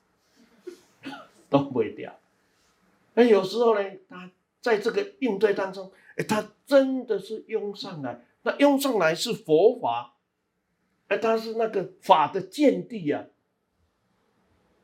[1.50, 2.20] 挡不掉。
[3.14, 4.30] 那有时候呢，他
[4.62, 10.16] 在这个应对当中，哎，他真的是用上来，那用上来是佛法。
[11.08, 13.24] 哎，他是那个法的见地啊！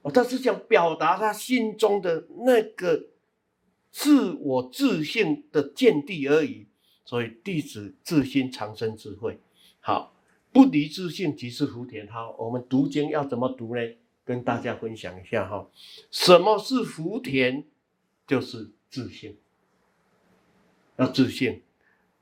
[0.04, 3.08] 哦，他是想表达他心中的那个
[3.92, 6.68] 自我自信的见地而已。
[7.04, 9.38] 所以弟子自心长生智慧。
[9.82, 10.14] 好，
[10.54, 12.08] 不离自性即是福田。
[12.08, 13.82] 好，我们读经要怎么读呢？
[14.24, 15.68] 跟大家分享一下哈。
[16.12, 17.66] 什么是福田？
[18.26, 19.38] 就是自信，
[20.96, 21.62] 要自信。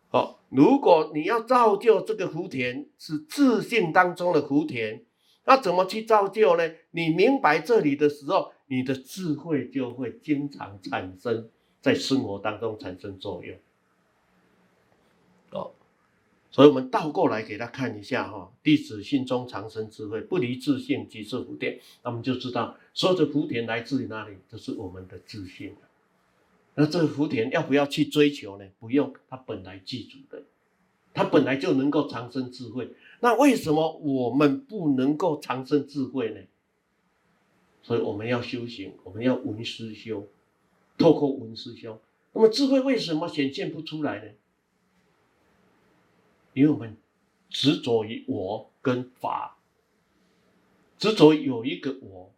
[0.10, 5.04] 好，如果你要造就这个福田，是自信当中的福田，
[5.46, 6.72] 那怎么去造就呢？
[6.92, 11.50] 你明白这里的时候，你的智慧就会经常产生
[11.82, 13.56] 在生活当中产生作用。
[16.52, 21.80] 所以我们倒过来给他看一下哈，弟子心中常生智慧，不离自性即是福田。
[22.04, 24.36] 那我们就知道，所有的福田来自于哪里？
[24.52, 25.74] 就是我们的自性。
[26.76, 28.66] 那这个福田要不要去追求呢？
[28.80, 30.44] 不用，它本来具足的，
[31.14, 32.90] 它本来就能够长生智慧。
[33.22, 36.42] 那为什么我们不能够长生智慧呢？
[37.82, 40.28] 所以我们要修行，我们要闻思修，
[40.98, 42.00] 透过闻思修。
[42.34, 44.32] 那么智慧为什么显现不出来呢？
[46.54, 46.98] 因为我们
[47.50, 49.58] 执着于我跟法，
[50.98, 52.34] 执着有一个我，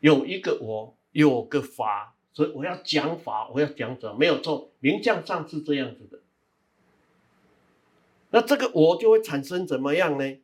[0.00, 2.16] 有一个我，有个法。
[2.32, 4.16] 所以我要讲法，我要讲什么？
[4.16, 6.20] 没有错，名相上是这样子的。
[8.30, 10.38] 那这个我就会产生怎么样呢？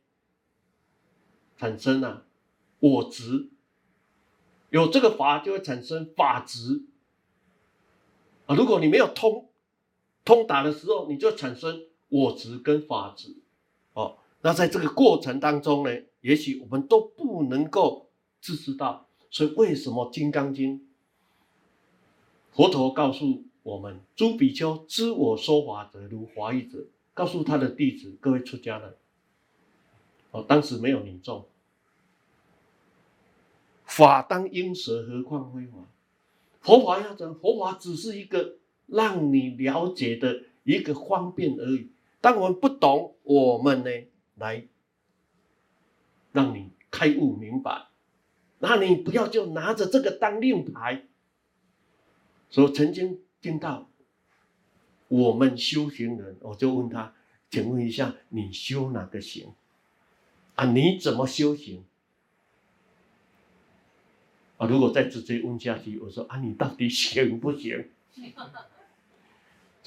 [1.56, 2.24] 产生啊，
[2.80, 3.50] 我执。
[4.70, 6.86] 有这个法就会产生法执。
[8.46, 9.48] 啊，如果你没有通
[10.24, 13.36] 通达的时候，你就产生我执跟法执。
[13.94, 15.90] 哦，那在这个过程当中呢，
[16.20, 18.08] 也许我们都不能够
[18.40, 19.08] 自知道。
[19.30, 20.80] 所以为什么《金刚经》？
[22.52, 28.94] 佛陀告诉我们：“诸比丘知我说法者，如法语者。”告诉他的弟子，各位出家人，
[30.32, 31.46] 哦，当时没有你众，
[33.86, 35.78] 法当应舍，何况非法？
[36.60, 37.34] 佛法要怎？
[37.36, 41.88] 佛法只是一个让你了解的一个方便而已。
[42.20, 43.90] 当我们不懂，我们呢，
[44.34, 44.66] 来
[46.32, 47.86] 让你开悟明白。
[48.58, 51.04] 那你不要就拿着这个当令牌。
[52.48, 53.90] 所以曾经听到
[55.08, 57.14] 我们修行人，我就问他，
[57.50, 59.52] 请问一下，你修哪个行？
[60.54, 61.84] 啊，你怎么修行？
[64.56, 67.90] 啊，如果再直接问下去，我说啊，你到底行不行？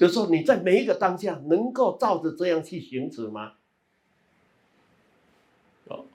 [0.00, 3.52] 就是说你在每一个当下能够照着这样去行持吗？
[5.88, 6.06] 哦，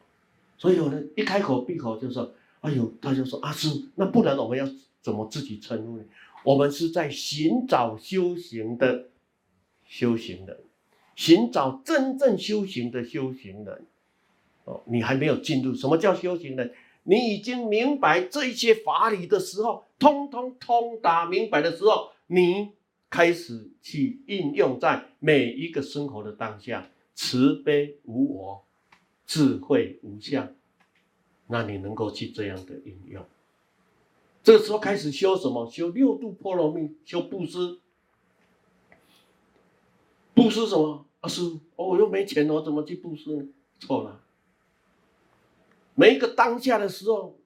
[0.57, 4.67] 所以有人一开口闭口就说，哎呦，他就说啊，师，那不然我们要
[5.03, 6.03] 怎么自己称呼呢？
[6.43, 9.09] 我们是在寻找修行的
[9.85, 10.63] 修行人，
[11.15, 13.85] 寻找真正修行的修行人。
[14.63, 16.73] 哦，你还没有进入，什么叫修行人？
[17.03, 22.71] 你已经明白这一些法理的时候，通通通达明白的时候，你
[23.15, 28.65] 开始去应用在每一个生活的当下，慈悲无我，
[29.25, 30.53] 智慧无相，
[31.47, 33.25] 那你能够去这样的应用。
[34.43, 35.71] 这个时候开始修什么？
[35.71, 37.79] 修六度波罗蜜，修布施。
[40.33, 41.05] 布施什么？
[41.21, 41.41] 啊，师
[41.77, 43.45] 哦，我又没钱，我怎么去布施呢？
[43.79, 44.21] 错了。
[45.93, 47.39] 每一个当下的时候，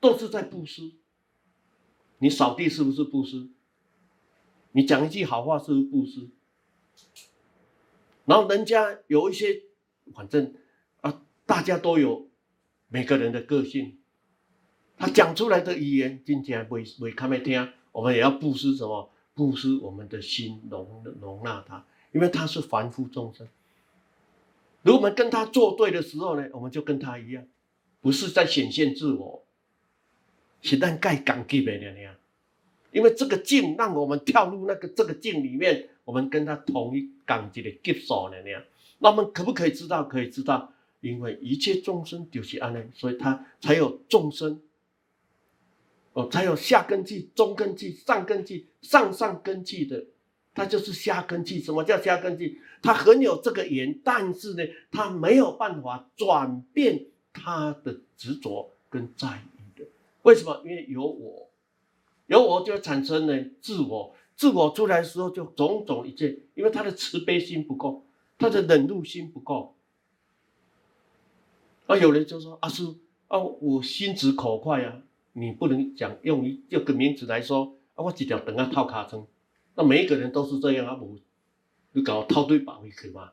[0.00, 0.92] 都是在布施。
[2.16, 3.50] 你扫地是不是布施？
[4.72, 6.28] 你讲一句好话是不是布施？
[8.24, 9.62] 然后人家有一些，
[10.14, 10.54] 反正
[11.00, 12.28] 啊，大家都有
[12.88, 13.98] 每个人的个性，
[14.96, 19.10] 他讲出来的语言，今天不会不会看没听，我们也要布施什么？
[19.34, 23.48] 布施我们的心，容容纳他，因为他是凡夫众生。
[24.82, 27.46] 如果我们跟他作对的时候呢，我们就跟他一样。
[28.00, 29.44] 不是在显现自我，
[30.60, 32.16] 是但盖港基本的那样，
[32.92, 38.62] 因为这个境让我们跳入那个这个境里面，我们跟他同一港级的基础的那样，
[38.98, 40.04] 那我们可不可以知道？
[40.04, 44.60] 可以知道，因为一切众生就是安乐，所以他才有众生，
[46.12, 50.04] 哦，才有下根器、中根器、上根器、上上根器的，
[50.54, 51.60] 他就是下根器。
[51.60, 52.58] 什么叫下根器？
[52.82, 57.06] 他很有这个缘，但是呢，他没有办法转变。
[57.34, 59.26] 他的执着跟在
[59.56, 59.86] 意的，
[60.20, 60.60] 为什么？
[60.66, 61.48] 因为有我，
[62.32, 68.06] 有我就产生了自我，自我出来的时候就种种一切，因为他的慈悲心不够，
[68.38, 69.76] 他的忍辱心不够。
[71.86, 75.02] 啊，有人就说：“阿叔啊，我心直口快啊，
[75.34, 79.26] 你不能讲用一这个名字来说啊，我几条等下套卡称，
[79.74, 81.18] 那每一个人都是这样啊，我
[81.92, 83.32] 你搞套对宝可以吗？”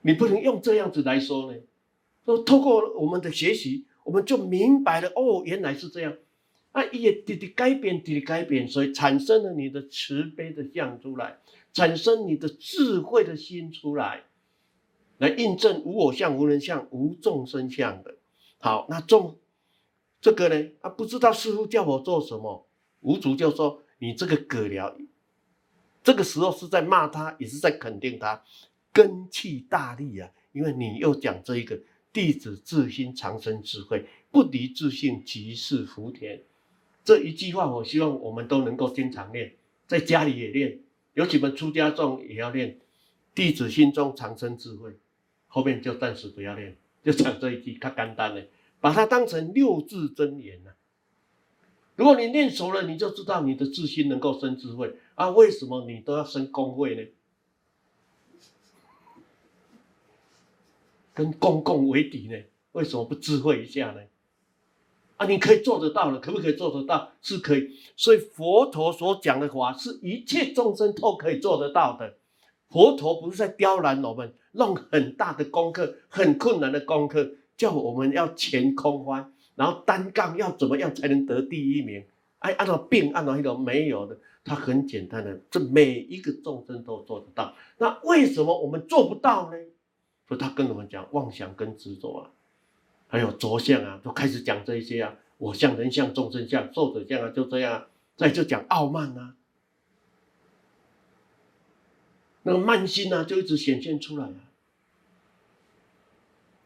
[0.00, 1.58] 你不能用这样子来说呢？
[2.24, 6.16] 说透过我们的学习，我们就明白了哦，原来是这样。
[6.72, 11.38] 啊，也滴滴改变，滴滴改变，所以产生了你的慈悲的相出来，
[11.72, 14.22] 产生你的智慧的心出来，
[15.18, 18.14] 来印证无我相、无人相、无众生相的。
[18.58, 19.38] 好，那众
[20.20, 20.70] 这个呢？
[20.80, 22.66] 啊，不知道师父叫我做什么？
[23.00, 24.94] 五祖就说：“你这个葛僚，
[26.02, 28.42] 这个时候是在骂他，也是在肯定他。”
[28.94, 30.30] 根气大利啊！
[30.52, 31.80] 因为你又讲这一个
[32.12, 36.42] 弟子自心常生智慧，不离自性即是福田。
[37.04, 39.54] 这一句话，我希望我们都能够经常念，
[39.86, 40.78] 在家里也念，
[41.14, 42.78] 尤其我们出家众也要念。
[43.34, 44.92] 弟子心中常生智慧，
[45.48, 48.46] 后面就暂时不要念，就讲这一句，较简单的，
[48.78, 50.76] 把它当成六字真言啊。
[51.96, 55.30] 如果你念熟了，你就知道你的自心能够生智慧啊。
[55.30, 57.02] 为什么你都要生公慧呢？
[61.14, 62.36] 跟公共为敌呢？
[62.72, 64.00] 为什么不智慧一下呢？
[65.18, 67.12] 啊，你可以做得到的，可不可以做得到？
[67.20, 67.70] 是可以。
[67.96, 72.14] 所以佛陀所讲的话，是一切众生都可以做得到的。
[72.70, 82.04] 佛陀不是在刁难我们，弄很大的功课，很困难的功课，叫我们要前空翻，然后单杠要怎么样才能得第一名？
[82.38, 87.54] 哎，按照病，按照那种没有的，它很简单的，这每一个众生都做得到。
[87.78, 89.56] 那为什么我们做不到呢？
[90.36, 92.30] 他跟我们讲妄想跟执着啊，
[93.08, 97.88] 还有着相啊，都开始讲这一些啊，我相、人相、众生相、寿者相啊，就这样啊。
[98.14, 99.34] 再就讲傲慢啊，
[102.42, 104.34] 那个慢心啊，就一直显现出来啊。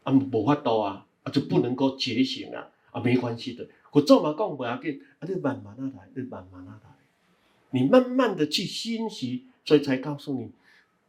[0.03, 6.89] 啊，无法度啊，啊就不能够觉醒啊，啊没关系的，我做嘛讲不要紧，啊你慢慢啊来，你慢慢啊来，
[7.71, 10.51] 你慢慢的去欣习，所以才告诉你。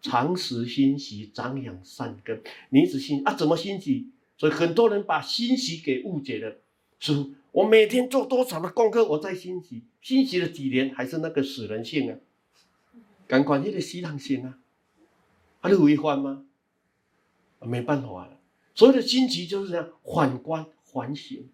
[0.00, 2.42] 常时欣习，长养善根。
[2.70, 3.34] 你一直欣啊？
[3.34, 4.10] 怎么欣习？
[4.36, 6.56] 所以很多人把欣习给误解了。
[7.00, 12.18] 是，我每天做多少的功课，我在欣习，欣习了几年，还是那个死人性啊？
[13.26, 14.58] 赶快你的死人性啊！
[15.60, 16.44] 还是违反吗？
[17.60, 18.38] 没办法了。
[18.74, 21.48] 所有的心习就是这样，反观反省。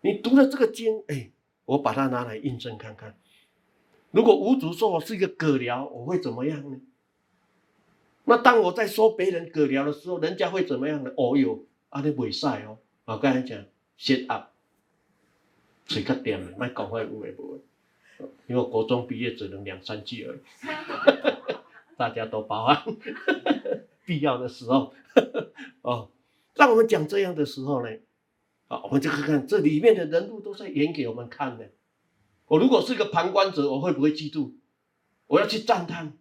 [0.00, 1.30] 你读了这个经，哎，
[1.66, 3.14] 我把它拿来印证看看。
[4.10, 6.80] 如果无主说我是一个獦獠，我会怎么样呢？
[8.24, 11.10] 那当我在说别人葛聊的时候，人家会怎么样呢？
[11.16, 13.64] 哦哟，啊你袂使哦，我刚才讲
[13.98, 14.48] shut up，
[15.86, 17.60] 嘴较甜的，卖讲话有诶无？
[18.46, 20.38] 因为我国中毕业只能两三句而已，
[21.98, 22.84] 大家都包涵。
[24.06, 24.92] 必要的时候，
[25.82, 26.10] 哦，
[26.54, 27.90] 让我们讲这样的时候呢，
[28.68, 31.70] 啊，我们就看看这里面的人物都在演给我们看的。
[32.46, 34.52] 我如果是一个旁观者，我会不会嫉妒？
[35.26, 36.12] 我要去赞叹，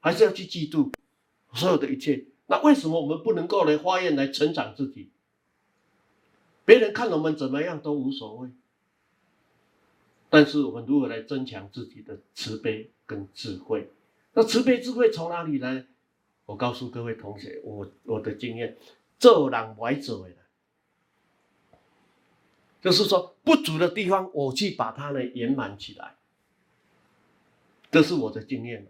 [0.00, 0.92] 还是要去嫉妒？
[1.52, 5.10] 所有的一切，那为什么我们不能够来发愿来成长自己？
[6.64, 8.50] 别人看我们怎么样都无所谓，
[10.28, 13.90] 但是我们如何来增强自己的慈悲跟智慧？
[14.34, 15.86] 那慈悲智慧从哪里来？
[16.46, 18.76] 我告诉各位同学，我我的经验，
[19.18, 20.34] 做人歪做的，
[22.80, 26.16] 就是说不足的地方，我去把它呢圆满起来，
[27.90, 28.86] 这是我的经验。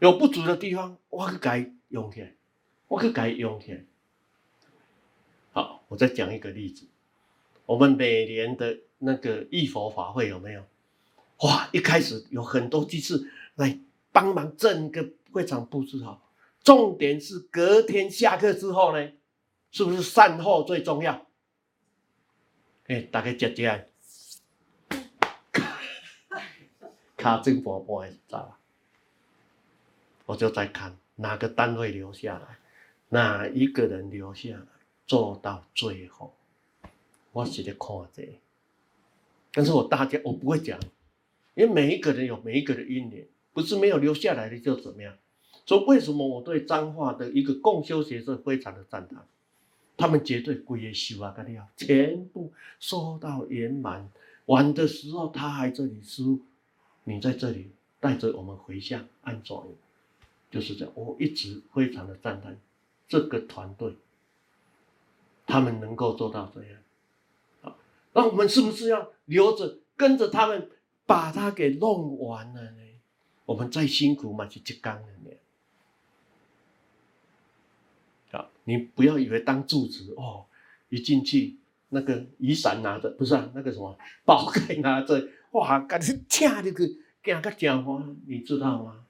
[0.00, 2.34] 有不足的地方，我去改用起来，
[2.88, 3.84] 我去改用起来。
[5.52, 6.86] 好，我再讲一个例子。
[7.66, 10.64] 我们每年的那个义佛法会有没有？
[11.42, 13.78] 哇，一开始有很多居士来
[14.10, 16.32] 帮忙整个会场布置好。
[16.64, 19.12] 重点是隔天下课之后呢，
[19.70, 21.26] 是不是善后最重要？
[22.86, 23.90] 哎，大家接接，
[27.16, 28.56] 卡真宝宝的咋？
[30.30, 32.58] 我就在看哪个单位留下来，
[33.08, 34.62] 哪一个人留下来
[35.04, 36.32] 做到最后，
[37.32, 38.38] 我是在看这。
[39.52, 40.78] 但是我大家我不会讲，
[41.54, 45.12] 因为每一个人有每一个的因缘，不是没有留下来的就怎么样。
[45.66, 49.26] 所以为什么我对彰化的一个共修学社非常的赞叹，
[49.96, 54.08] 他们绝对归业修啊，干掉全部收到圆满。
[54.46, 56.22] 完的时候他还这里师，
[57.02, 59.60] 你在这里带着我们回向安转。
[60.50, 62.58] 就是这样，我一直非常的赞叹
[63.06, 63.94] 这个团队，
[65.46, 66.78] 他们能够做到这样，
[67.62, 67.76] 啊，
[68.12, 70.68] 那我们是不是要留着跟着他们
[71.06, 72.82] 把它给弄完了呢？
[73.46, 75.30] 我们再辛苦嘛，去接岗了呢。
[78.38, 80.46] 啊，你不要以为当柱子哦，
[80.88, 81.56] 一进去
[81.90, 86.88] 那个雨伞拿着，不是啊，那个什么宝盖拿着，哇，感觉听这个
[87.22, 89.04] 讲个讲话，你知道吗？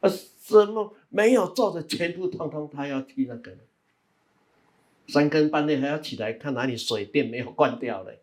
[0.00, 3.56] 啊，什么没有做的，全部通通他要替那个。
[5.08, 8.20] 三更半夜还要起来看哪里水电没有关掉嘞。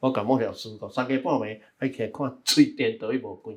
[0.00, 3.56] 我感冒了，师傅，三更半夜还起来看水电都没关。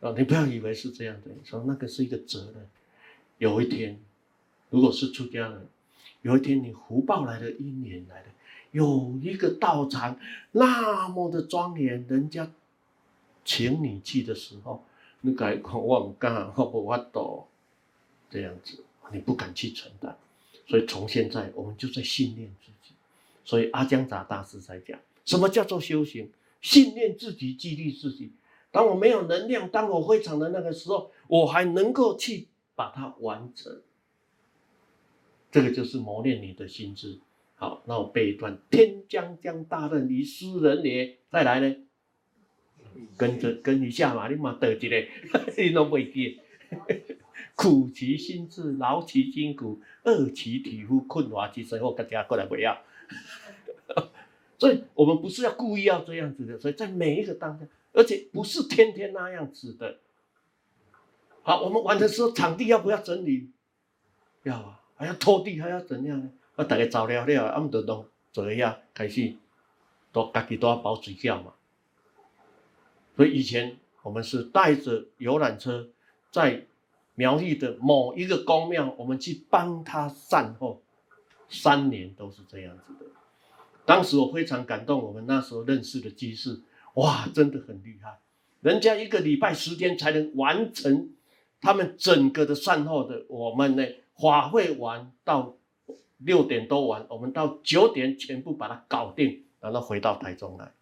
[0.00, 2.68] 啊，你不要以为是这样的，说那个是一个责任。
[3.38, 4.00] 有一天，
[4.70, 5.66] 如果是出家人，
[6.22, 8.28] 有一天你福报来的因缘来的，
[8.72, 10.18] 有一个道场
[10.52, 12.50] 那么的庄严，人家
[13.44, 14.84] 请你去的时候。
[15.20, 17.46] 你改讲我唔敢，我无法度，
[18.30, 20.16] 这样子，你不敢去承担，
[20.66, 22.94] 所以从现在我们就在训练自己。
[23.44, 26.30] 所以阿姜查大师在讲，什么叫做修行？
[26.60, 28.32] 训练自己，激励自己。
[28.72, 33.80] 当我没有能量，当我非常的那个时候，我还能够去把它完成。
[35.50, 37.20] 这个就是磨练你的心智。
[37.54, 41.16] 好，那我背一段：天将降大任于斯人也。
[41.30, 41.76] 再来呢？
[43.16, 44.96] 跟着跟一下嘛，你嘛得一个，
[45.56, 46.40] 你拢袂记。
[47.54, 52.76] 苦其心志，劳其筋骨，饿其体肤，困乏其身，我大家过来不要。
[54.58, 59.98] 所以我们不是要故意要这样子的，所以在每一个当下，而且不是天天那样子的。
[61.42, 63.48] 好，我们玩的时候，场地要不要整理？
[64.42, 66.30] 要啊，还要拖地，还要怎样呢？
[66.56, 69.34] 我大家走了了，啊，毋着拢坐一下，开始
[70.12, 71.54] 都家己都要包水饺嘛。
[73.16, 75.88] 所以以前我们是带着游览车，
[76.30, 76.66] 在
[77.14, 80.82] 苗栗的某一个宫庙，我们去帮他善后，
[81.48, 83.10] 三年都是这样子的。
[83.86, 86.60] 当时我非常感动，我们那时候认识的居士，
[86.94, 88.18] 哇，真的很厉害，
[88.60, 91.10] 人家一个礼拜十天才能完成
[91.60, 93.24] 他们整个的善后的。
[93.28, 93.86] 我们呢，
[94.20, 95.56] 法会完到
[96.18, 100.72] 六点多完，我们到九点全部把它搞定，然后回到台中来。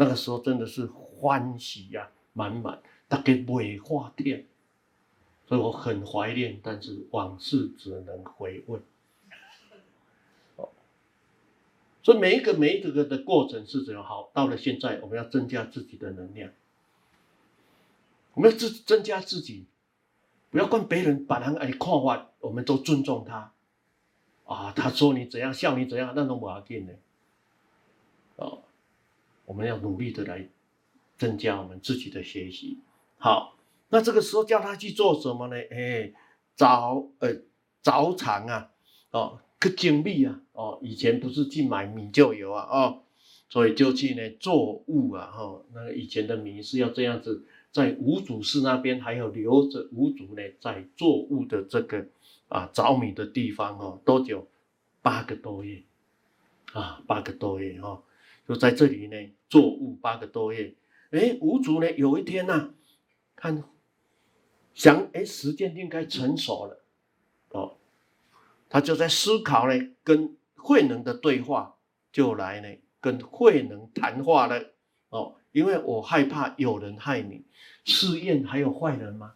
[0.00, 4.46] 那个时候真的是欢喜呀、啊，满满，大概美化天，
[5.46, 8.80] 所以我很怀念，但是往事只能回味。
[10.56, 10.70] 哦，
[12.02, 14.30] 所以每一个每一个的过程是怎样好？
[14.32, 16.50] 到了现在，我们要增加自己的能量，
[18.32, 19.66] 我们要增增加自己，
[20.48, 23.52] 不要管别人把人哎看坏，我们都尊重他。
[24.46, 26.94] 啊，他说你怎样，笑你怎样，那种不要紧的，
[29.50, 30.48] 我们要努力的来
[31.18, 32.78] 增加我们自己的学习。
[33.18, 33.56] 好，
[33.88, 35.56] 那这个时候叫他去做什么呢？
[35.72, 36.12] 哎，
[36.54, 37.34] 找呃
[37.82, 38.70] 找厂啊，
[39.10, 43.02] 哦，去精米啊，哦，以前不是去买米就有啊，哦，
[43.48, 52.06] 所以就去呢作物啊，哈、哦，那个以前的米是要这样子，在五祖寺那边还有留着五祖呢，在作物的这个
[52.46, 54.46] 啊找米的地方哦，多久？
[55.02, 55.82] 八个多月，
[56.72, 58.02] 啊，八个多月、哦，
[58.50, 59.16] 就在这里呢
[59.48, 60.74] 作物八个多月。
[61.10, 62.74] 哎，无主呢有一天呐、啊，
[63.36, 63.62] 看
[64.74, 66.82] 想哎时间应该成熟了，
[67.50, 67.76] 哦，
[68.68, 71.76] 他就在思考呢，跟慧能的对话，
[72.10, 72.68] 就来呢
[73.00, 74.72] 跟慧能谈话了，
[75.10, 77.44] 哦，因为我害怕有人害你，
[77.84, 79.34] 寺院还有坏人吗？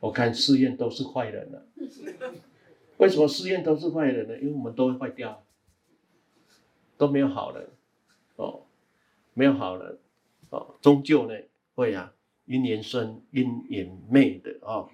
[0.00, 1.66] 我看寺院都是坏人了。
[2.96, 4.38] 为什么寺院都是坏人呢？
[4.38, 5.45] 因为我们都会坏掉，
[6.96, 7.68] 都没有好人，
[8.36, 8.62] 哦，
[9.34, 9.98] 没有好人，
[10.50, 11.34] 哦，终究呢
[11.74, 12.12] 会啊，
[12.46, 14.88] 阴阳生阴阳灭的哦。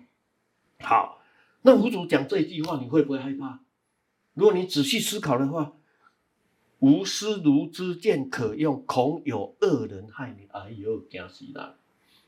[0.80, 1.22] 好，
[1.62, 3.60] 那无主讲这句话，你会不会害怕？
[4.34, 5.72] 如果你仔细思考的话，
[6.80, 10.48] 无师如之剑可用，恐有恶人害你。
[10.50, 11.76] 哎呦，惊死了！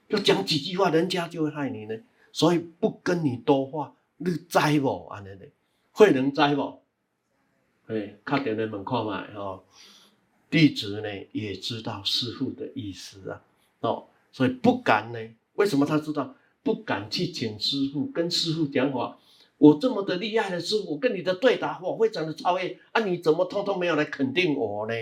[0.09, 1.97] 就讲几句话，人家就会害你呢，
[2.31, 5.07] 所以不跟你多话，你知不？
[5.07, 5.49] 安尼的。
[5.91, 6.84] 会能知不？
[7.87, 9.63] 哎，看点的门框嘛，哦，
[10.49, 13.43] 弟子呢也知道师傅的意思啊，
[13.81, 15.19] 哦，所以不敢呢。
[15.55, 16.35] 为什么他知道？
[16.63, 19.19] 不敢去请师傅，跟师傅讲话。
[19.59, 23.03] 我这么的厉害的师傅，跟你的对答，我非常的超越啊！
[23.05, 24.95] 你怎么通通没有来肯定我呢？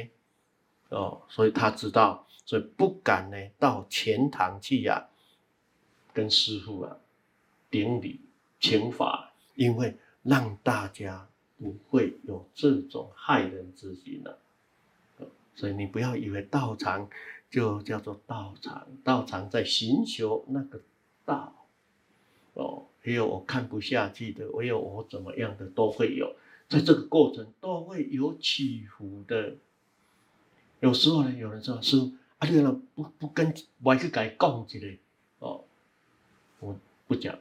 [0.89, 5.09] 哦，所以他知道，所以不敢呢到前堂去呀、啊，
[6.13, 6.97] 跟师傅啊
[7.71, 8.21] 顶礼
[8.59, 9.97] 请法，因为。
[10.25, 11.29] 让大家
[11.63, 14.37] 不会有这种害人之心了，
[15.55, 17.09] 所以你不要以为道场
[17.49, 20.81] 就叫做道场，道场在寻求那个
[21.25, 21.55] 道，
[22.55, 26.35] 哦，也有我看不下去的，也有我怎么样的都会有，
[26.69, 29.55] 在这个过程都会有起伏的。
[30.81, 33.55] 有时候呢，有人说师父啊，你了不不跟
[33.85, 34.87] 我去改讲一下
[35.39, 35.63] 哦，
[36.59, 37.39] 我不讲，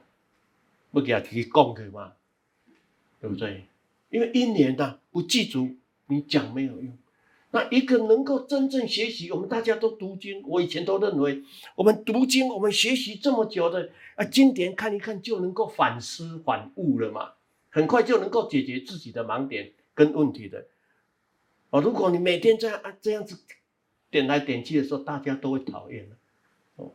[0.91, 2.13] 不给他提讲去嘛。
[3.19, 3.65] 对不对？
[4.11, 5.75] 因为一年的不记住，
[6.07, 6.95] 你讲没有用。
[7.53, 10.41] 那一个能够真正学习，我们大家都读经。
[10.45, 11.43] 我以前都认为，
[11.75, 17.33] 我们读经，我们学习这么久的啊，经典看一看就能够反思反悟了嘛，
[17.69, 20.65] 很快就能够解决自己的盲点跟问题的。
[21.71, 23.37] 哦，如果你每天这样啊这样子
[24.09, 26.15] 点来点去的时候，大家都会讨厌的。
[26.77, 26.91] 哦，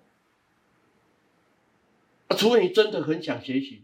[2.36, 3.82] 除非你真的很想学习。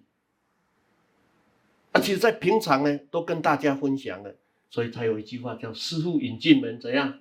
[2.02, 4.34] 其实在平常呢，都跟大家分享了，
[4.68, 7.20] 所以才有一句话叫“师傅引进门”，怎样？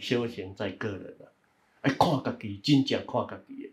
[0.00, 1.32] 修行在个人了，
[1.82, 3.72] 哎，看自己，真正看自己。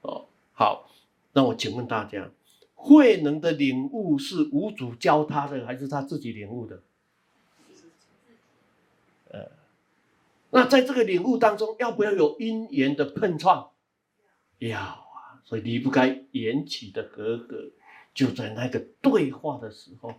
[0.00, 0.90] 哦，好，
[1.32, 2.30] 那我请问大家，
[2.74, 6.82] 慧能的领悟是无主教他的，还是他自己领悟的？
[9.30, 9.50] 呃，
[10.50, 13.70] 那在这个领悟当中，要不要有因缘的碰撞？
[14.58, 17.70] 要啊，所以离不开缘起的和合。
[18.18, 20.12] 就在那个对话的时候，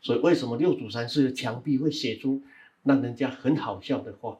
[0.00, 2.42] 所以为什么六祖禅师的墙壁会写出
[2.82, 4.36] 让人家很好笑的话？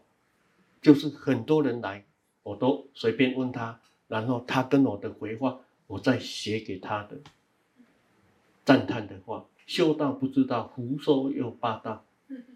[0.82, 2.04] 就是很多人来，
[2.42, 7.20] 我都随便问他，然后他跟我的回话，我再写给他的
[8.64, 9.46] 赞叹的话。
[9.66, 12.04] 修道不知道，胡说又八道；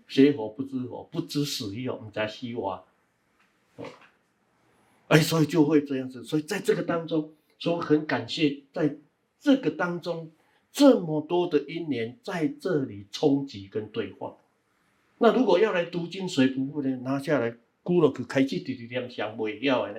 [0.09, 2.83] 学佛不知佛，不知死意，我们在西瓦。
[5.07, 6.25] 哎，所以就会这样子。
[6.25, 8.97] 所以在这个当中，所以我很感谢在
[9.39, 10.33] 这个当中。
[10.73, 14.37] 这么多的因缘在这里冲击跟对话，
[15.19, 16.97] 那如果要来读经谁不会呢？
[17.03, 19.95] 拿下来，咕了个开机滴滴亮想，不要呢。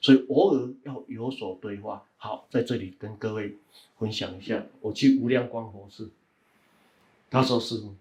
[0.00, 2.04] 所以偶尔要有所对话。
[2.16, 3.56] 好，在这里跟各位
[3.98, 6.10] 分享一下，我去无量光佛寺，
[7.30, 7.94] 他说师父，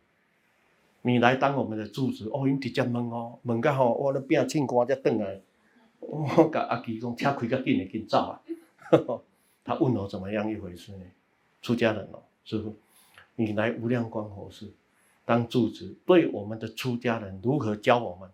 [1.01, 5.41] 你来当我们的住持，哦，你直接问哦，问个吼，我那边庆光才转来，
[5.99, 8.41] 我跟阿基讲，车开较紧的紧走啊。
[9.63, 11.03] 他问我怎么样一回事呢？
[11.66, 12.78] 出家人哦，师傅，
[13.34, 14.72] 你来无量光佛寺
[15.26, 18.32] 当住持，对我们的出家人如何教我们？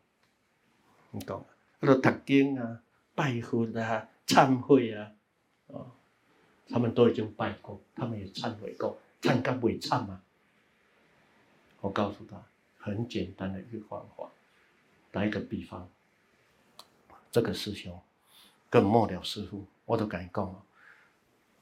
[1.11, 1.41] 你讲，
[1.79, 2.83] 他说读经啊、
[3.15, 5.13] 拜佛啊、忏悔啊，
[5.67, 5.91] 哦，
[6.67, 10.21] 他们都已经拜过，他们也忏悔过，忏干未忏嘛。
[11.79, 12.43] 我告诉他，
[12.79, 14.29] 很简单的一个方法，
[15.09, 15.89] 打一个比方，
[17.31, 17.97] 这个师兄
[18.69, 20.65] 跟末了师傅，我都敢讲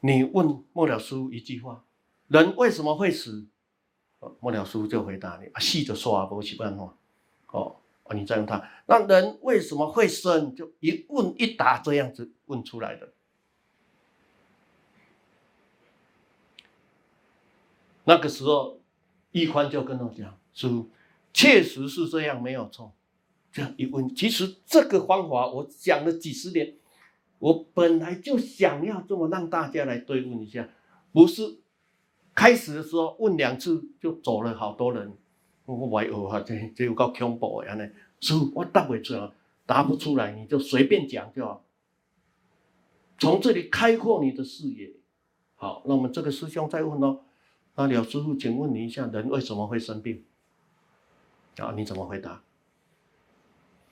[0.01, 1.83] 你问末了师一句话：
[2.27, 3.47] 人为什么会死？
[4.39, 6.95] 末了师就回答你：啊，死就煞无是办法。
[7.51, 10.55] 哦，哦，你再问他，那人为什么会生？
[10.55, 13.13] 就一问一答这样子问出来的。
[18.05, 18.79] 那个时候，
[19.31, 20.87] 一宽就跟我讲说，
[21.33, 22.93] 确实是这样，没有错。
[23.51, 26.75] 这样一问，其实这个方法我讲了几十年，
[27.39, 30.69] 我本来就想要这么让大家来对问一下，
[31.11, 31.59] 不是
[32.35, 35.17] 开始的时候问两次就走了好多人。
[35.65, 37.83] 我歪学啊，这这有够恐怖的安尼，
[38.19, 39.31] 师父我答不出来，
[39.65, 41.63] 答不出来你就随便讲就好。
[43.19, 44.93] 从这里开阔你的视野。
[45.55, 47.21] 好，那我们这个师兄再问喽。
[47.75, 50.23] 那了师傅，请问你一下，人为什么会生病？
[51.57, 52.41] 啊，你怎么回答？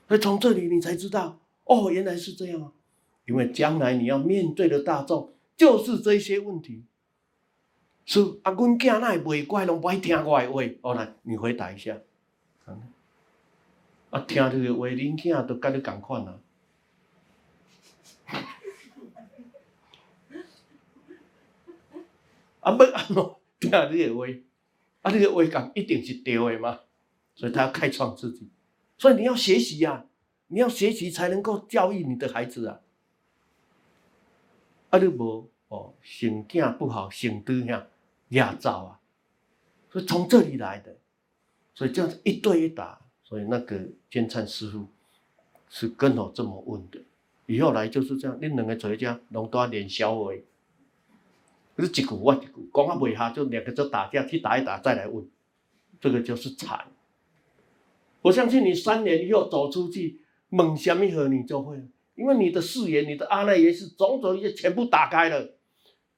[0.08, 2.72] 所以从这里你才知道，哦，原来是这样啊。
[3.28, 6.86] 因为将来你要面对的大众就是这些问题。
[8.06, 10.62] 是啊，阮囝哪会袂乖，拢不爱听我的话。
[10.82, 11.98] 哦，来，你回答一下。
[14.10, 16.40] 啊，听这个话，恁囝都跟你同款啊。
[22.62, 23.16] 啊，要安怎
[23.60, 24.26] 听你的话？
[25.02, 26.80] 啊，你的话讲一定是对的吗？
[27.36, 28.50] 所以他要开创自己。
[28.98, 30.06] 所以你要学习呀、啊，
[30.48, 32.80] 你要学习才能够教育你的孩子啊。
[34.90, 37.84] 啊，你无哦，生囝不好，生佗遐。
[38.32, 39.00] 压造啊，
[39.90, 40.94] 所以从这里来的，
[41.74, 43.80] 所以这样子一对一打，所以那个
[44.12, 44.86] 建灿师傅
[45.70, 47.00] 是跟我这么问的，
[47.46, 50.34] 以后来就是这样，恁两个做一家拢都要练小话，
[51.78, 55.26] 你一句我一句，讲啊未下就两个就打架，去打一打再来问，
[56.02, 56.86] 这个就是惨。
[58.24, 60.20] 我相信你三年以后走出去，
[60.50, 61.82] 问什么和你就会，
[62.18, 65.54] 因为你的视野、你的阿赖耶识种种一些全部打开了。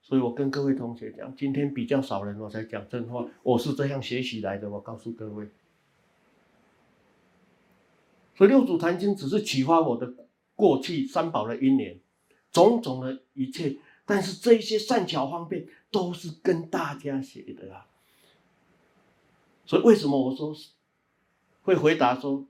[0.01, 3.27] 所以我跟各位同学讲，今天比较少人，我才讲真话。
[3.43, 5.49] 我是这样学习来的，我告诉各位。
[8.35, 10.11] 所以六祖坛经只是启发我的
[10.55, 11.99] 过去三宝的因缘，
[12.51, 13.77] 种种的一切。
[14.05, 17.85] 但是这些善巧方便都是跟大家学的啊。
[19.65, 20.55] 所以为什么我说
[21.63, 22.47] 会回答说，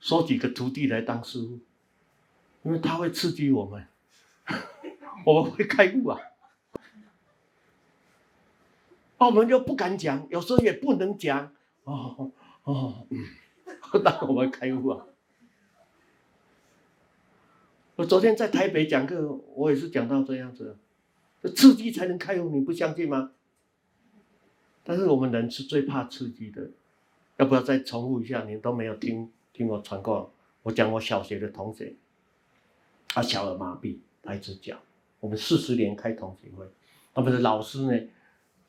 [0.00, 1.60] 收几个徒弟来当师傅？
[2.62, 3.86] 因为他会刺激我们，
[5.24, 6.18] 我们会开悟啊。
[9.18, 11.52] 我们就不敢讲，有时候也不能讲。
[11.84, 12.30] 哦
[12.64, 13.18] 哦，嗯，
[14.28, 15.06] 我们开悟啊！
[17.96, 20.76] 我昨天在台北讲课，我也是讲到这样子，
[21.56, 23.32] 刺激才能开悟，你不相信吗？
[24.84, 26.70] 但是我们人是最怕刺激的，
[27.38, 28.44] 要不要再重复一下？
[28.44, 30.32] 你都没有听听我传过，
[30.62, 31.96] 我讲我小学的同学，
[33.08, 34.78] 他小儿麻痹，他一直讲，
[35.20, 36.64] 我们四十年开同学会，
[37.12, 38.08] 他们的老师呢？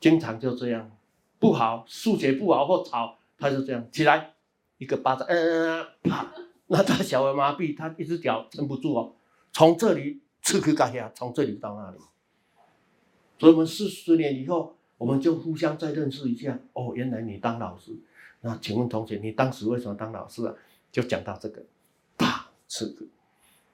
[0.00, 0.90] 经常就这样，
[1.38, 4.32] 不好，数学不好或吵，他就这样起来，
[4.78, 6.32] 一个巴掌，嗯嗯嗯，啪，
[6.68, 9.14] 那他小儿麻痹，他一只脚撑不住哦，
[9.52, 11.98] 从这里刺去干下，从这里到那里，
[13.38, 16.58] 所以我们四十年以后，我们就互相再认识一下。
[16.72, 17.92] 哦，原来你当老师，
[18.40, 20.54] 那请问同学，你当时为什么当老师啊？
[20.90, 21.62] 就讲到这个，
[22.16, 22.96] 啪，刺，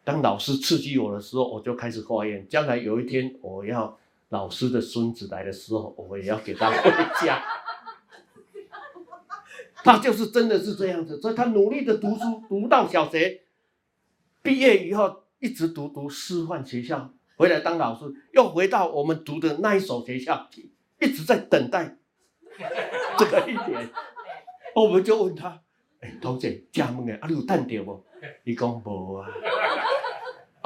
[0.06, 3.98] 当老师刺激我的时候，我就开始发愿，将来有一天我要。
[4.30, 6.90] 老师的孙子来的时候，我也要给他回
[7.24, 7.40] 家。
[9.84, 13.42] 他就是真的是这样子，所以他努力的读书，读到小学
[14.42, 20.48] 毕业以后，一直读读师范学校，回来当老师，又回到我们读的那一所学校，
[21.00, 21.96] 一直在等待
[23.16, 23.88] 这个一点。
[24.74, 25.62] 我们就问他
[26.02, 28.04] ：“哎、欸，同学，家门的啊，你有等到不？”
[28.44, 29.28] 他讲无啊，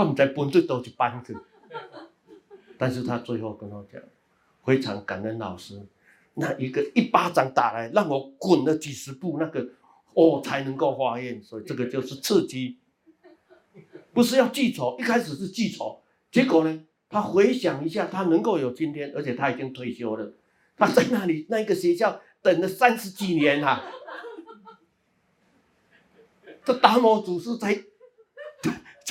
[0.00, 1.36] 啊，唔知分对倒一班去。
[2.78, 4.00] 但是他最后跟我讲，
[4.64, 5.86] 非常感恩老师，
[6.34, 9.68] 那一个一巴掌打来，让我滚了几十步，那个
[10.14, 12.78] 哦才能够发愿，所以这个就是刺激，
[14.14, 16.00] 不是要记仇，一开始是记仇，
[16.32, 20.32] 结果呢，他回想一下，他能够有今天，而且他已经退休了，
[20.76, 23.84] 他在那里那个学校等了三十几年啊，
[26.64, 27.74] 这达摩祖师才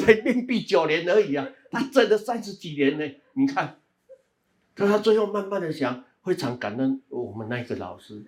[0.03, 3.05] 才面壁九年而已啊， 他挣了三十几年呢。
[3.33, 3.79] 你看，
[4.75, 8.23] 可他最后慢慢的想，非常感恩我们那个老师，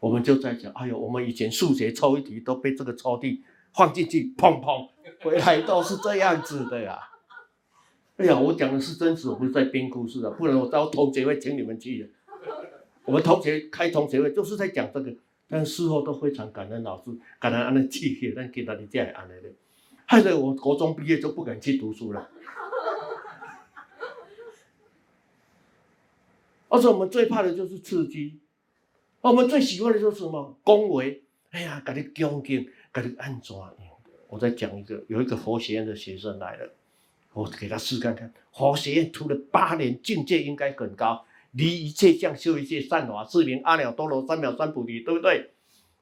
[0.00, 3.40] 我们就在讲，哎呦，我们以前数学抽一题都被这个抽屉
[3.72, 4.88] 放进去，砰砰，
[5.22, 6.98] 回来都是这样子的呀。
[8.18, 12.08] 哎呀，我讲的是真实，我不是在编故事啊，不然我到同学会请你们去的。
[13.04, 15.12] 我们同学开同学会就是在讲这个，
[15.48, 17.10] 但事后都非常感恩老师，
[17.40, 19.48] 感恩安尼记忆，但给他的家安尼的，
[20.12, 22.28] 害得我国中毕业就不敢去读书了。
[26.68, 28.38] 而且我们最怕的就是刺激，
[29.22, 30.54] 我们最喜欢的就是什么？
[30.62, 33.74] 恭维，哎呀，给你恭敬，该按怎样？
[34.28, 36.70] 我再讲一个，有一个佛学院的学生来了，
[37.32, 38.30] 我给他试看看。
[38.52, 45.52] 佛学院读了八年，境界应该很高，离一切相修一切善法，四名阿耨多罗三藐三菩提，对不对？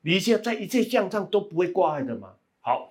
[0.00, 2.34] 你一切在一切相上都不会挂碍的嘛。
[2.60, 2.89] 好，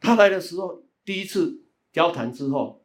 [0.00, 2.82] 他来的时候，第一次交谈之后，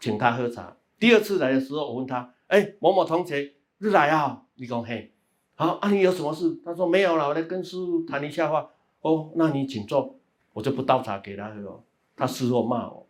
[0.00, 0.76] 请他喝茶。
[0.98, 5.12] 第二次来的时候，我问他：“哎，某某同学，你来啊？”你讲嘿。
[5.54, 6.60] 好，啊，你有什么事？
[6.64, 8.70] 他说没有了，我来跟师傅谈一下话。
[9.00, 10.18] 哦，那你请坐，
[10.52, 11.82] 我就不倒茶给他喝。
[12.16, 13.06] 他事后骂我，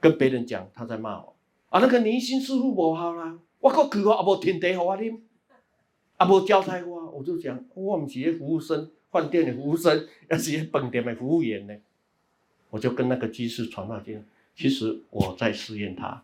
[0.00, 1.34] 跟别人讲他在骂我。
[1.68, 5.20] 啊，那个尼心师傅不好啦，我过去我也无添茶给我啉，
[6.20, 11.76] 也无招待我，我就讲我不是服务生，饭店的服务生， 而是饭店的服务员呢。
[12.70, 14.20] 我就跟那个居士传话去，
[14.54, 16.22] 其实我在试验他。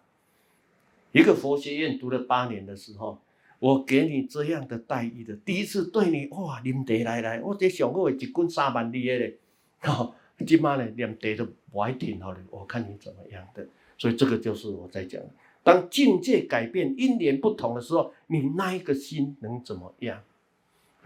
[1.13, 3.19] 一个佛学院读了八年的时候。
[3.59, 9.39] 我给你这样的待遇的，第一次对你哇，啉茶来来，我这上个月一棍三万二的嘞，
[9.89, 10.15] 哦，
[10.47, 13.67] 今嘛呢连茶都不爱点好了，我看你怎么样的。
[13.97, 15.23] 所以这个就是我在讲，
[15.65, 20.23] 当境界改变、因缘不同的时候，你那一个心能怎么样？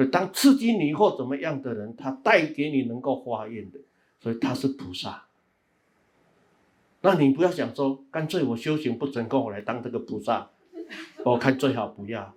[0.07, 3.79] 当刺激你或怎么样的人，他带给你能够化验的，
[4.21, 5.25] 所以他是菩萨。
[7.03, 10.51] 那你不要想说，干脆我修行不成功，我来当这个菩萨，
[11.25, 12.35] 我看最好不要。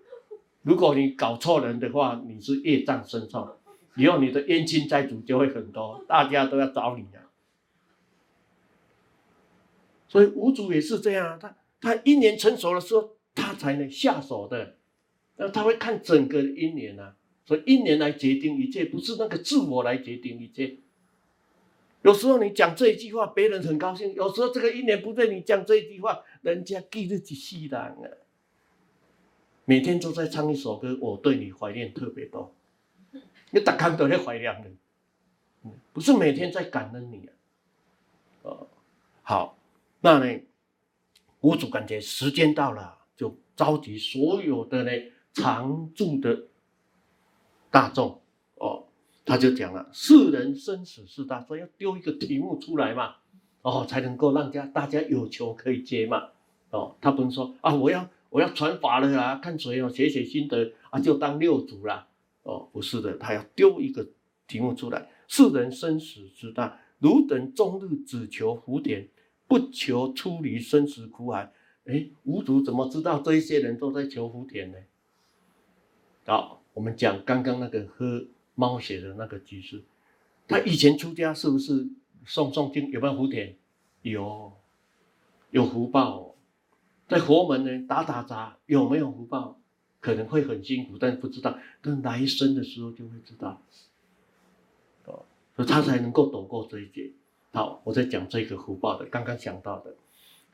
[0.61, 3.47] 如果你搞错人的话，你是业障深重，
[3.95, 7.27] 以后你的冤亲债主就会很多，大家都要找你啊。
[10.07, 14.75] 所以五祖也是这样，他他因缘成熟的时候，他才能下手的。
[15.35, 17.15] 那他会看整个因缘啊，
[17.45, 20.77] 所以因缘来决定一切，不是那个自我来决定一切。
[22.01, 27.95] 有时候你讲这一句话，别人很高兴；有时候这个因缘不对，你讲这一句话，人家记得一世人啊。
[29.65, 32.53] 每天都在唱一首歌，我对你怀念特别多。
[33.51, 34.77] 你打开都在怀念
[35.63, 37.31] 你，不是每天在感恩你啊。
[38.41, 38.67] 哦，
[39.21, 39.57] 好，
[40.01, 40.41] 那呢，
[41.39, 44.91] 五祖感觉时间到了，就召集所有的呢
[45.33, 46.47] 常住的
[47.73, 48.21] 大众
[48.55, 48.85] 哦，
[49.25, 53.15] 他就讲了：世人生死事大，所以要丢一个题目出来嘛，
[53.63, 56.29] 哦，才能够让家大家有求可以接嘛。
[56.69, 58.07] 哦，他不能说啊，我要。
[58.33, 59.35] 我要传法了啊！
[59.35, 62.07] 看谁哦，写写心得啊，就当六祖了。
[62.41, 64.09] 哦，不是的，他要丢一个
[64.47, 69.07] 题目出来：世人生死之大，汝等终日只求福田，
[69.47, 71.53] 不求出离生死苦海。
[71.85, 74.79] 哎，五祖怎么知道这些人都在求福田呢？
[76.25, 79.81] 好，我们讲刚刚那个喝猫血的那个居士，
[80.47, 81.85] 他以前出家是不是
[82.25, 83.55] 诵诵经有没有福田？
[84.01, 84.53] 有，
[85.51, 86.35] 有福报。
[87.07, 89.59] 在佛门呢，打打杂有没有福报？
[89.99, 91.57] 可能会很辛苦，但不知道。
[91.81, 93.61] 等来生的时候就会知道，
[95.05, 95.23] 哦，
[95.55, 97.11] 所以他才能够躲过这一劫。
[97.53, 99.95] 好，我在讲这个福报的，刚刚讲到的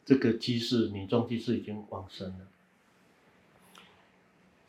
[0.05, 2.47] 这个居士，女众居士已经往生了。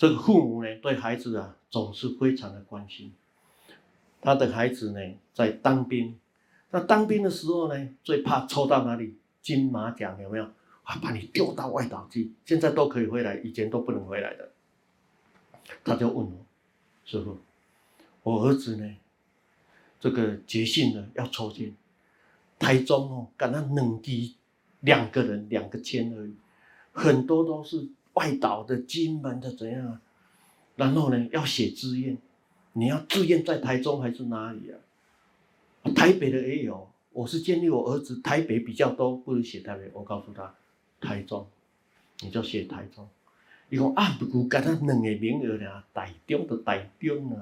[0.01, 3.13] 这个父母呢，对孩子啊，总是非常的关心。
[4.23, 6.19] 他的孩子呢，在当兵，
[6.71, 10.45] 那当兵的时候呢，最怕抽到哪里金马奖，有没有？
[10.85, 14.49] 啊把你丢到外岛去，现在都可以回来，以前都不能回来的。
[15.85, 16.33] 他就问我，
[17.05, 17.37] 师傅，
[18.23, 18.97] 我儿子呢？
[20.01, 21.75] 这个决心了要抽签，
[22.59, 24.37] 台中哦，敢那两机，
[24.81, 26.35] 两个人两个签而已，
[26.91, 30.01] 很多都是外岛的、金门的怎样啊？
[30.77, 32.17] 然后呢，要写志愿，
[32.73, 34.79] 你要志愿在台中还是哪里啊？
[35.95, 39.91] 台北的也有，我是建议我儿子台北比较多，不如写台北。
[39.93, 40.55] 我告诉他。
[41.01, 41.47] 台中，
[42.21, 43.09] 你就写台中。
[43.71, 47.41] 伊讲啊，不过干他两个名额俩，台中的台中啊。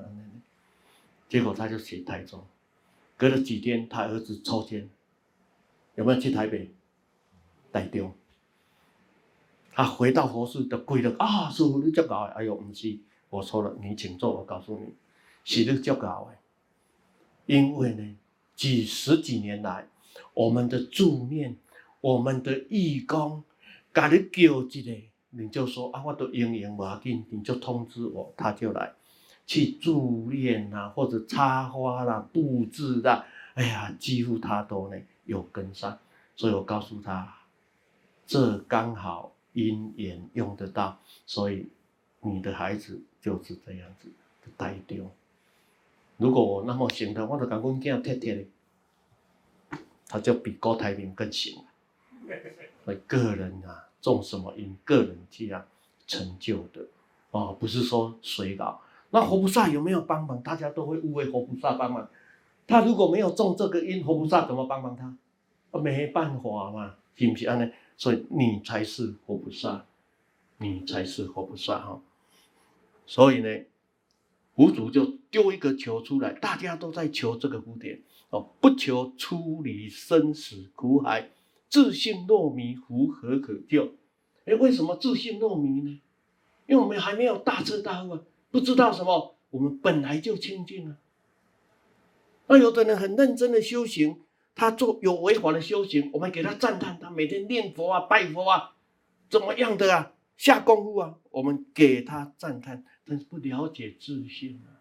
[1.29, 2.45] 结果他就写台中。
[3.17, 4.89] 隔了几天，他儿子抽签，
[5.97, 6.71] 有没有去台北？
[7.73, 8.15] 台中。
[9.79, 12.99] 他回到佛寺就跪了啊，师傅你这搞，哎呦，不是，
[13.31, 14.93] 我说了，你请坐，我告诉你，
[15.45, 16.37] 是你这搞的。
[17.47, 18.17] 因为呢，
[18.57, 19.87] 几十几年来，
[20.35, 21.57] 我们的助念，
[22.01, 23.45] 我们的义工。
[23.95, 28.93] 家里叫一个，你就说啊，我都营营不要紧，你就通知我，他就来
[29.47, 35.97] 去助念啊，或者插花啦、布置啦、啊，哎呀，几乎他都呢有跟上，
[36.35, 37.33] 所以我告诉他，
[38.27, 39.33] 这刚好
[39.67, 41.69] 因缘用得到，所以
[42.21, 44.09] 你的孩子就是这样子
[44.57, 45.11] 带丢。
[46.17, 49.79] 如果我那么行的，我就讲阮囝贴贴的，
[50.09, 51.63] 他就比郭台铭更行。
[52.85, 53.85] 所以个人啊。
[54.01, 55.67] 种什么因，个人这样
[56.07, 56.87] 成就的，
[57.33, 58.81] 哦，不是说谁搞，
[59.11, 60.41] 那佛菩萨有没有帮忙？
[60.41, 62.09] 大家都会误会佛菩萨帮忙。
[62.69, 65.13] 他如果没有种这个因，佛菩萨怎么帮忙他？
[65.81, 67.69] 没办法嘛，是不是这样呢？
[67.99, 69.85] 所以你才是活菩萨，
[70.59, 72.01] 你才是活菩萨哈。
[73.07, 73.65] 所以呢，
[74.55, 81.31] 佛祖就丢一个球出来，大家都在求这个蝴蝶哦，不求出离生死苦海，
[81.69, 83.95] 自信若迷，夫何可救？
[84.45, 86.01] 哎，为什么自信若迷呢？
[86.69, 88.23] 因为我们还没有大彻大悟啊，
[88.53, 90.99] 不知道什么，我们本来就清净啊。
[92.47, 94.21] 那有的人很认真的修行。
[94.59, 98.75] 他做有违法的修行，我们给他赞叹，他每天念佛啊、拜佛啊，
[99.31, 104.75] 怎么样的啊，下功夫啊，我们给他赞叹，但是不了解自信啊。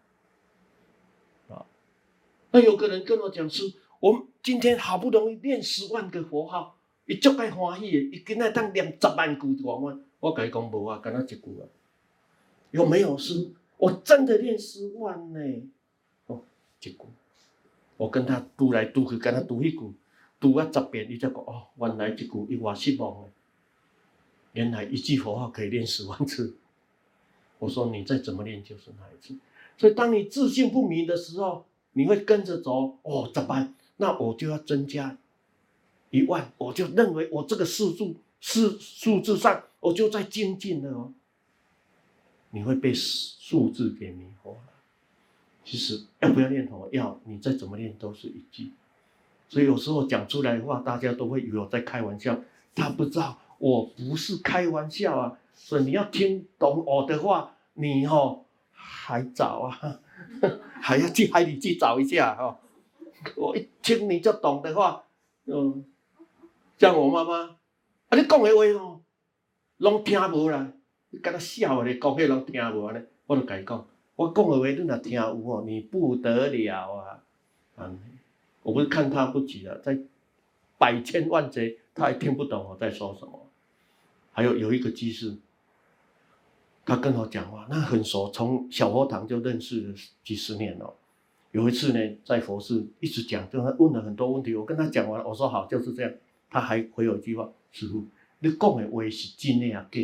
[2.50, 6.76] 那有个人跟我讲是，我们今天好不容易念十万个佛号，
[7.06, 10.02] 一足该欢喜的，一今仔当念十万句就完。
[10.18, 11.62] 我跟他讲无啊，干那一句啊，
[12.72, 13.52] 有没有是？
[13.76, 15.38] 我真的念十万呢？
[16.26, 16.42] 哦，
[16.80, 16.96] 一句。
[17.98, 19.92] 我跟他读来读去，跟他读一句，
[20.40, 23.28] 读啊十遍，你才讲哦，原来一句伊话失望了。
[24.52, 26.56] 原来一句佛号可以练十万次。
[27.58, 29.36] 我说你再怎么练就是那一次。
[29.76, 33.74] 所以当你自信不明的时候，你会跟着走哦，怎么办？
[33.98, 35.18] 那我就要增加
[36.10, 41.12] 一万，我就认为我这个数字是数字上，我就在精进了哦。
[42.50, 44.54] 你会被数字给迷惑。
[45.68, 46.88] 其实要不要念头？
[46.92, 48.72] 要，你再怎么念都是一句。
[49.50, 52.40] 所以有时候讲出来的话，大家都会以为我在开玩笑。
[52.74, 55.38] 他不知道我不是开玩笑啊。
[55.52, 60.00] 所以你要听懂我的话，你哦还早啊，
[60.80, 62.56] 还要去海里去找一下哈、哦。
[63.36, 65.04] 我一听你就懂的话，
[65.44, 65.84] 嗯，
[66.78, 67.58] 像我妈妈，
[68.08, 69.02] 啊你讲的话哦，
[69.76, 70.72] 拢听无啦，
[71.10, 73.86] 你跟他笑的，讲的拢听无呢，我就跟伊讲。
[74.18, 77.22] 我讲的话，你若听有哦，你不得了啊！
[78.64, 79.96] 我不是看他不起了，在
[80.76, 83.46] 百千万劫，他也听不懂我在说什么。
[84.32, 85.36] 还有有一个居士，
[86.84, 89.94] 他跟我讲话，那很熟，从小佛堂就认识了
[90.24, 90.92] 几十年了。
[91.52, 96.12] 有一次呢，在佛寺一直讲，就他问了很多问题，我跟他讲完，我说好，就是这样。
[96.50, 98.04] 他还回我一句话：“师父，
[98.40, 100.00] 你讲的话是真的啊假？”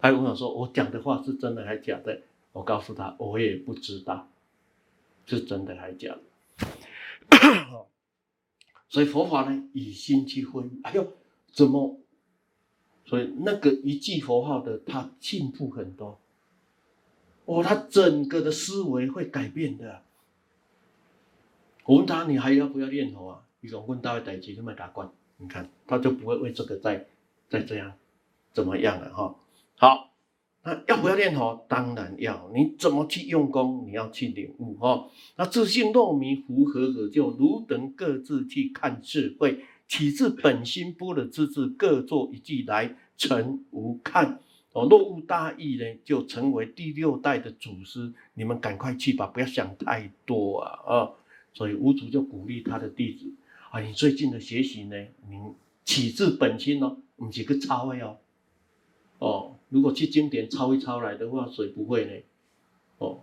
[0.00, 2.22] 他问我说：“我讲的话是真的还是假的？”
[2.52, 4.28] 我告诉他：“我也不知道，
[5.26, 6.66] 是真的还是假的。
[8.88, 10.80] ”所以佛法呢，以心去分。
[10.82, 11.12] 哎呦，
[11.52, 12.00] 怎么？
[13.04, 16.18] 所以那个一句佛号的，他进步很多。
[17.44, 20.02] 哦，他整个的思维会改变的。
[21.84, 27.06] 我问他：“你还要不要念头啊？”一种问到等级那么打关，你看他就不会为这个再
[27.48, 27.92] 再这样
[28.52, 29.34] 怎么样了哈。
[29.80, 30.12] 好，
[30.64, 31.64] 那要不要念佛？
[31.68, 32.50] 当然要。
[32.52, 33.84] 你怎么去用功？
[33.86, 35.08] 你要去领悟哦。
[35.36, 37.30] 那自信若迷，夫何可救？
[37.30, 44.40] 汝等各自去看智慧，起自本心般若之智，各作一句来成无看。
[44.72, 48.12] 哦，若悟大义呢，就成为第六代的祖师。
[48.34, 51.10] 你们赶快去吧，不要想太多啊啊！
[51.54, 53.32] 所以五祖就鼓励他的弟子
[53.70, 54.96] 啊，你最近的学习呢，
[55.30, 55.38] 你
[55.84, 58.16] 起自本心哦，不是去抄的哦。
[59.18, 62.12] 哦，如果去经典抄一抄来的话，谁不会呢？
[62.98, 63.22] 哦，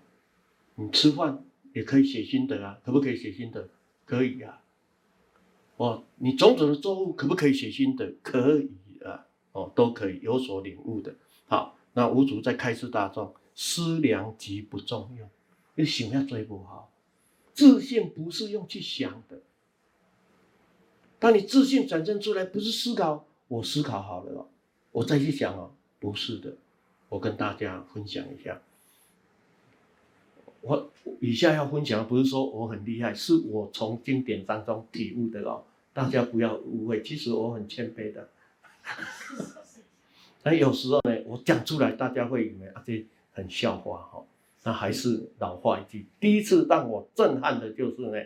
[0.75, 1.43] 你吃饭
[1.73, 3.69] 也可以写心得啊，可不可以写心得？
[4.05, 4.61] 可以呀、啊。
[5.77, 8.13] 哦，你种种的作物可不可以写心得？
[8.21, 8.69] 可以
[9.03, 9.25] 啊。
[9.51, 11.15] 哦，都可以有所领悟的。
[11.47, 15.29] 好，那五祖在开示大众，思量即不中用，
[15.75, 16.91] 你想要追不好，
[17.53, 19.41] 自信不是用去想的。
[21.17, 24.47] 当你自信产生出来，不是思考，我思考好了哦，
[24.91, 25.71] 我再去想哦。
[26.06, 26.53] 不是的，
[27.10, 28.62] 我跟大家分享一下。
[30.62, 35.64] 我以下要分享的不是说我很厉害，是我从经典当中体悟的哦。
[35.93, 38.30] 大家不要误会，其实我很谦卑的。
[40.43, 44.24] 那有时候呢，我讲出来，大家会以为啊，这很笑话哈。
[44.64, 48.24] 那还是老话一句，第一次让我震撼的就是呢，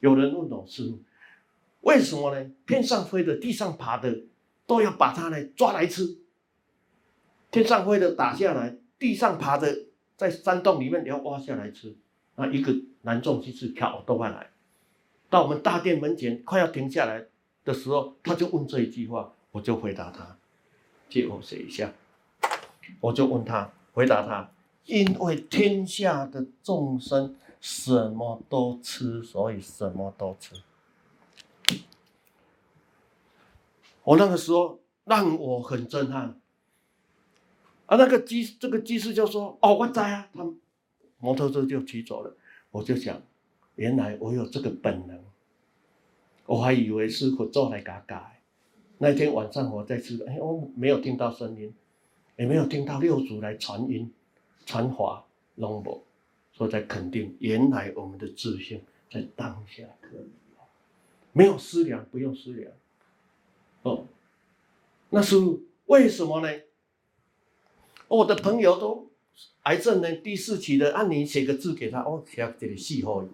[0.00, 0.92] 有人问我师，
[1.80, 2.50] 为什么呢？
[2.66, 4.18] 天上飞的、地上爬的，
[4.66, 6.18] 都要把它呢抓来吃。
[7.52, 9.84] 天上飞的打下来，地上爬的
[10.16, 11.94] 在山洞里面也要挖下来吃。
[12.34, 14.50] 那一个男众居士挑豆饭来，
[15.28, 17.26] 到我们大殿门前快要停下来
[17.62, 20.38] 的时候，他就问这一句话，我就回答他，
[21.10, 21.92] 借我写一下，
[23.00, 24.50] 我就问他，回答他，
[24.86, 30.54] 因为天下的众生什么都吃，所以什么都吃。
[34.04, 36.40] 我那个时候让我很震撼。
[37.92, 40.42] 啊，那个机这个机师就说：“哦，我在啊。”他
[41.18, 42.34] 摩托车就骑走了。
[42.70, 43.20] 我就想，
[43.74, 45.22] 原来我有这个本能，
[46.46, 48.32] 我还以为师傅做来嘎嘎。
[48.96, 51.70] 那天晚上我在吃，哎，我没有听到声音，
[52.38, 54.10] 也没有听到六祖来传音、
[54.64, 55.26] 传法、
[55.56, 56.02] 龙伯，
[56.54, 58.80] 所以在肯定，原来我们的自信
[59.10, 60.30] 在当下可以，
[61.32, 62.72] 没有思量，不用思量。
[63.82, 64.06] 哦，
[65.10, 65.36] 那是
[65.84, 66.48] 为什么呢？
[68.16, 69.10] 我的朋友都。
[69.62, 70.12] 癌症呢？
[70.16, 73.26] 第四期的，按、你写个字给他，哦，写这里细后。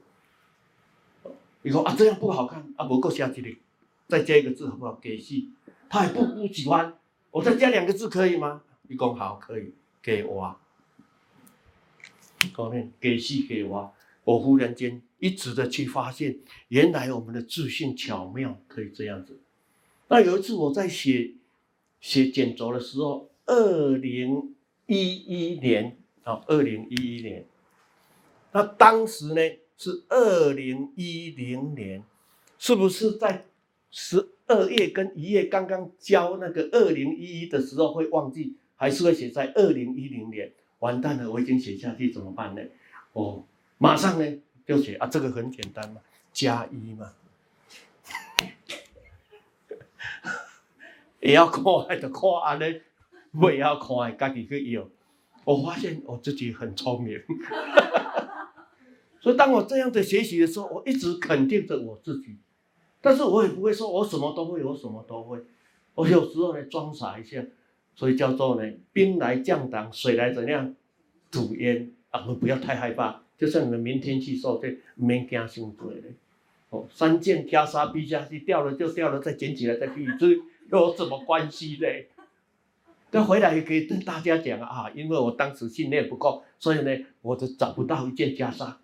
[1.62, 3.58] 你说啊，这样不好看啊，不够下这里，
[4.08, 4.92] 再加一个字好不好？
[5.00, 5.50] 给戏，
[5.88, 6.94] 他还不不喜欢，
[7.30, 8.62] 我再加两个字可以吗？
[8.88, 9.72] 你讲好，可以，
[10.02, 10.54] 给我。
[12.52, 19.40] 后面给戏给我，我忽然间一直的去发现，原来我们的自信巧妙可以这样子。
[20.08, 21.32] 那有一次我在写
[22.00, 24.54] 写简轴的时候，二零
[24.88, 25.96] 一一年。
[26.24, 27.46] 到二零一一年，
[28.52, 29.40] 那当时呢
[29.78, 32.04] 是二零一零年，
[32.58, 33.46] 是不是在
[33.90, 40.52] 十二月跟一月刚刚交那个二零一一的时候会忘记，还是会写在二零一零年？
[40.80, 42.60] 完蛋了，我已经写下去怎么办呢？
[43.14, 43.42] 哦，
[43.78, 47.10] 马上呢就写啊，这个很简单嘛，加一嘛，
[51.20, 52.58] 也要看还得看啊
[53.32, 54.88] 我也要看家己去要。
[55.44, 57.18] 我发现我自己很聪明，
[59.18, 62.36] 所以当我这样子学习的时候，我一直肯定着我自己，
[63.00, 65.38] 但是我也不会说我什么都会，我什么都会，
[65.94, 67.42] 我有时候呢装傻一下，
[67.94, 70.74] 所以叫做呢兵来将挡，水来怎样
[71.30, 76.14] 土淹啊，我们不要太害怕，就像你们明天去受罪，没惊心鬼嘞，
[76.68, 80.36] 哦，三箭挑沙逼下去，掉了就掉了，再捡起来再劈一次，
[80.70, 81.86] 又有什么关系呢？
[83.10, 88.74] 但回来也可以跟大家讲啊，因为我当时训练不够，所以呢，我就找不到一件袈裟，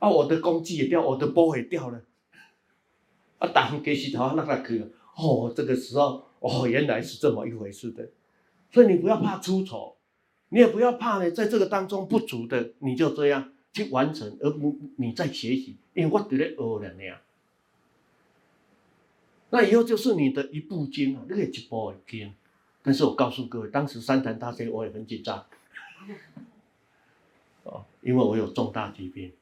[0.00, 2.02] 啊，我的工具也掉，我的波也掉了，
[3.38, 4.84] 啊，打完给石头那个去，
[5.16, 8.08] 哦，这个时候，哦，原来是这么一回事的，
[8.72, 9.94] 所以你不要怕出丑，
[10.48, 17.18] 你也不要怕呢，在这个当中不足的，你就这样去完成，而不你在学习，因为我得了学了那样，
[19.50, 22.34] 那以后就是你的一部经啊，那个一部经。
[22.86, 25.46] 但是我告诉各位，当时三坛大学我也很紧张，
[27.62, 29.32] 哦，因为我有重大疾病，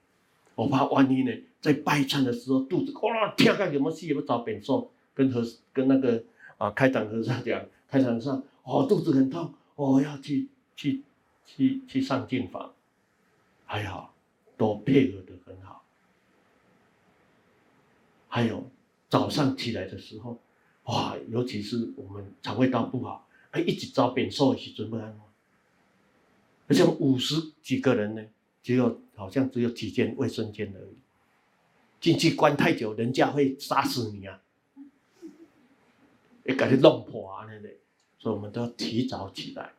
[0.55, 4.26] 我怕万一呢，在拜忏的时候肚子哇跳开，有没有事，有没有？
[4.28, 6.22] 找扁受，跟和跟那个
[6.57, 11.03] 啊开场和尚讲，开场上哦肚子很痛，我、哦、要去去
[11.45, 12.72] 去去上净房，
[13.66, 14.14] 还好
[14.57, 15.82] 都配合的很好，
[18.28, 18.70] 还有
[19.09, 20.38] 早上起来的时候，
[20.84, 23.26] 哇，尤其是我们肠胃道不好。
[23.53, 25.20] 哎，一直找扁瘦的时阵要安怎？
[26.68, 28.24] 而且五十几个人呢，
[28.62, 30.96] 只有好像只有几间卫生间而已。
[32.00, 34.42] 进去关太久，人家会杀死你啊！
[36.44, 37.78] 也感觉弄破啊那类，
[38.18, 39.70] 所以我们都要提早起来，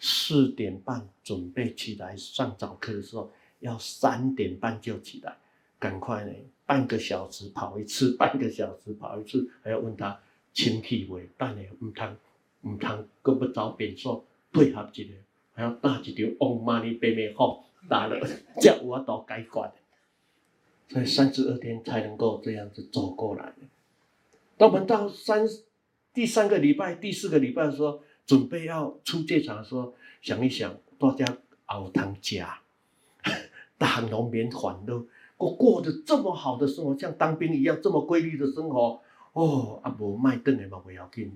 [0.00, 5.36] 四点半准备起来上早课的时候，要三点半就起来，
[5.78, 6.32] 赶快呢，
[6.66, 10.18] 半个小时跑一次，半个小时跑一次，还要问他
[10.52, 12.16] 清气未，但呢唔通。
[12.62, 15.14] 唔通，搁要找变数配合一个，
[15.54, 18.20] 还要打一条嗡嘛呢叭咪吽，打了
[18.60, 19.72] 才有法度解决。
[20.88, 23.52] 所以三十二天才能够这样子走过来。
[24.58, 25.46] 当我们到三
[26.12, 31.24] 第三个礼拜、第四个礼拜的时候，准备要出这场的时候，想一想，大家
[31.66, 32.60] 熬汤家，
[33.78, 35.06] 大农民欢乐，
[35.36, 39.00] 过过得这么好的生活，像当兵一样这么规律的生活，
[39.32, 41.32] 哦，啊无卖顿的嘛不要紧。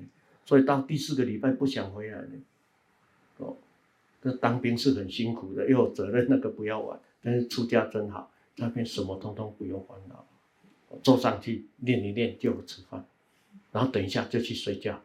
[0.46, 2.28] 所以到第四个礼拜不想回来了，
[3.38, 3.56] 哦，
[4.22, 7.00] 这当兵是很辛苦的，又有责任，那个不要玩。
[7.22, 10.26] 但是出家真好，那边什么通通不用烦恼，
[11.02, 13.02] 坐上去练一练就吃饭，
[13.72, 15.00] 然后等一下就去睡觉，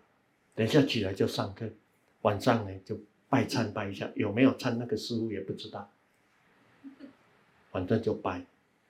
[0.53, 1.69] 等一下起来就上课，
[2.23, 5.89] 晚上呢就拜忏拜一下，有没有忏那个师傅也不知道，
[7.71, 8.45] 反正就拜，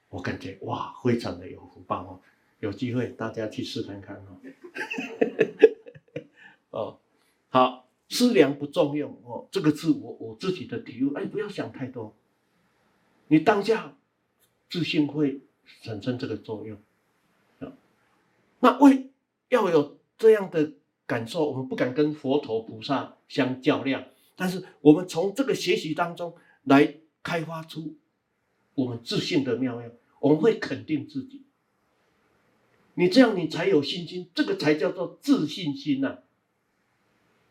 [0.09, 2.19] 我感觉哇，非常的有福报哦，
[2.59, 5.68] 有机会大家去试看看哦。
[6.71, 6.99] 哦，
[7.49, 11.13] 好，思量不重用哦，这个是我我自己的体悟。
[11.13, 12.15] 哎，不要想太多，
[13.27, 13.97] 你当下
[14.69, 15.41] 自信会
[15.81, 16.77] 产生这个作用。
[17.59, 17.73] 啊，
[18.59, 19.09] 那为
[19.49, 20.73] 要有这样的
[21.05, 24.05] 感受，我们不敢跟佛陀菩萨相较量，
[24.35, 27.97] 但是我们从这个学习当中来开发出
[28.75, 31.45] 我们自信的妙用，我们会肯定自己。
[32.93, 36.19] 你这样，你才有信心，这个才叫做自信心呐、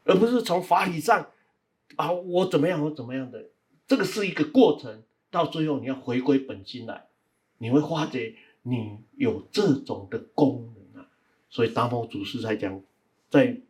[0.08, 1.28] 而不是从法理上
[1.96, 3.50] 啊，我怎么样，我怎么样的，
[3.86, 7.08] 这个是一个过程，到最后你要回归本心来，
[7.58, 11.10] 你会发觉你有这种的功能啊。
[11.50, 12.82] 所以达摩祖师才讲，
[13.28, 13.60] 在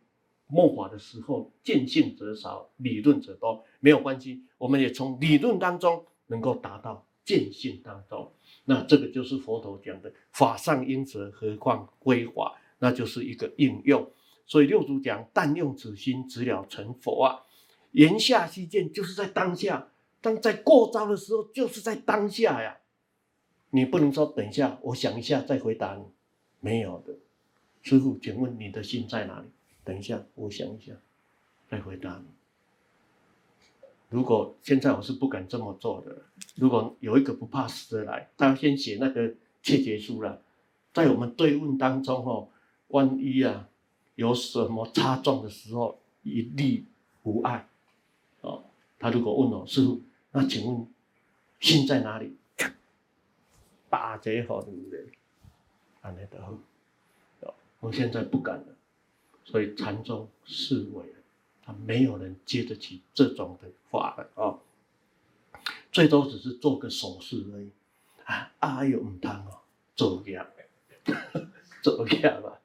[0.47, 8.31] 末法的时候，见性者少，理论者多，没有关系，我们也从理论当中能够达到见性当中。
[8.63, 14.09] 那这个就是佛陀讲的“法上应则，何况非法”，那就是一个应用。
[14.49, 17.45] 所以六祖讲：“但用此心，直了成佛啊！”
[17.93, 19.89] 言下须见，就是在当下。
[20.21, 22.79] 当在过招的时候，就是在当下呀。
[23.69, 26.03] 你不能说等一下，我想一下再回答你，
[26.59, 27.13] 没有的。
[27.83, 29.47] 师父，请问你的心在哪里？
[29.83, 30.93] 等一下，我想一下
[31.69, 32.25] 再回答你。
[34.09, 36.23] 如果现在我是不敢这么做的。
[36.55, 39.31] 如果有一个不怕死的来，他要先写那个
[39.61, 40.41] 切结书了，
[40.91, 42.49] 在我们对问当中哦，
[42.87, 43.69] 万一啊
[44.19, 46.83] 有什么差错的时候，一律
[47.23, 47.69] 无碍。
[48.41, 48.65] 哦，
[48.99, 50.01] 他如果问我师父，
[50.33, 50.85] 那请问
[51.61, 52.35] 心在哪里？
[53.89, 55.07] 打劫好对不对？
[56.01, 56.37] 安内德，
[57.79, 58.75] 我现在不敢了，
[59.45, 61.73] 所以禅宗式微了。
[61.85, 64.59] 没有人接得起这种的法了啊、哦，
[65.93, 67.69] 最多只是做个手势而已
[68.25, 68.51] 啊！
[68.59, 69.61] 啊有唔通哦，
[69.95, 70.45] 做样，
[71.81, 72.59] 做样吧。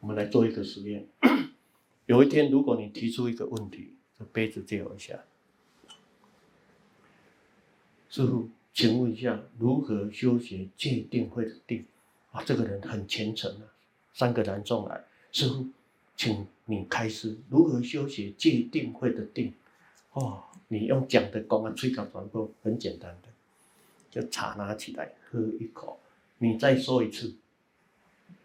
[0.00, 1.06] 我们来做一个实验。
[2.06, 5.18] 有一天，如果你提出一个问题，这杯子借我一下。
[8.08, 11.84] 师父，请问一下，如何修学戒定慧的定？
[12.32, 13.62] 啊，这个人很虔诚啊，
[14.12, 15.66] 三个人众来，师父。
[16.16, 19.54] 请你开始如何修学戒定慧的定
[20.12, 23.28] 哦，你用讲的讲啊，吹口传播很简单的，
[24.10, 25.98] 就茶拿起来喝一口，
[26.36, 27.34] 你再说一次，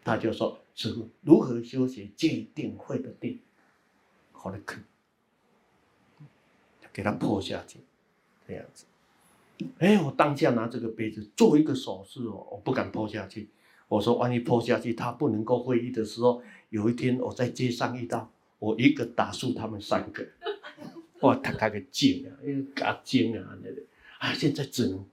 [0.02, 3.40] 他就说师父如何修学戒定慧的定，
[4.30, 4.78] 好的可，
[6.92, 7.80] 给他泼下去，
[8.46, 8.84] 这样子，
[9.78, 13.48] 哎，我当下拿这个杯子做一个手势哦，我不敢泼下去。
[13.88, 20.26] 我说：“万一泼下去，他不能够会意的时候，有一天我在街上遇到，我一个打输他们三个，
[21.20, 23.80] 哇，他开个劲啊，因为嘎精啊那个，
[24.18, 25.06] 啊，现在只能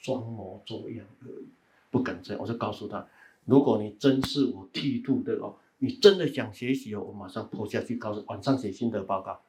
[0.00, 1.48] 装模作样而已，
[1.90, 2.40] 不敢这样。
[2.40, 3.04] 我就告诉他，
[3.50, 9.40] 如果你真是我剃度的哦，你真的想学习哦，我马上泼下去，告诉晚上写心得报告。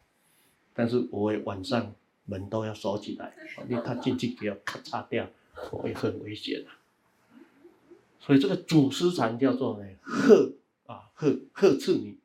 [0.74, 1.94] 但是我也晚上
[2.26, 3.36] 门都要锁起来，
[3.70, 5.30] 因为他进去给我咔嚓掉，
[5.72, 6.82] 我也很危险啊。”
[8.20, 10.54] 所以这个祖师禅叫做呢，呵
[10.88, 12.18] 啊呵呵斥你，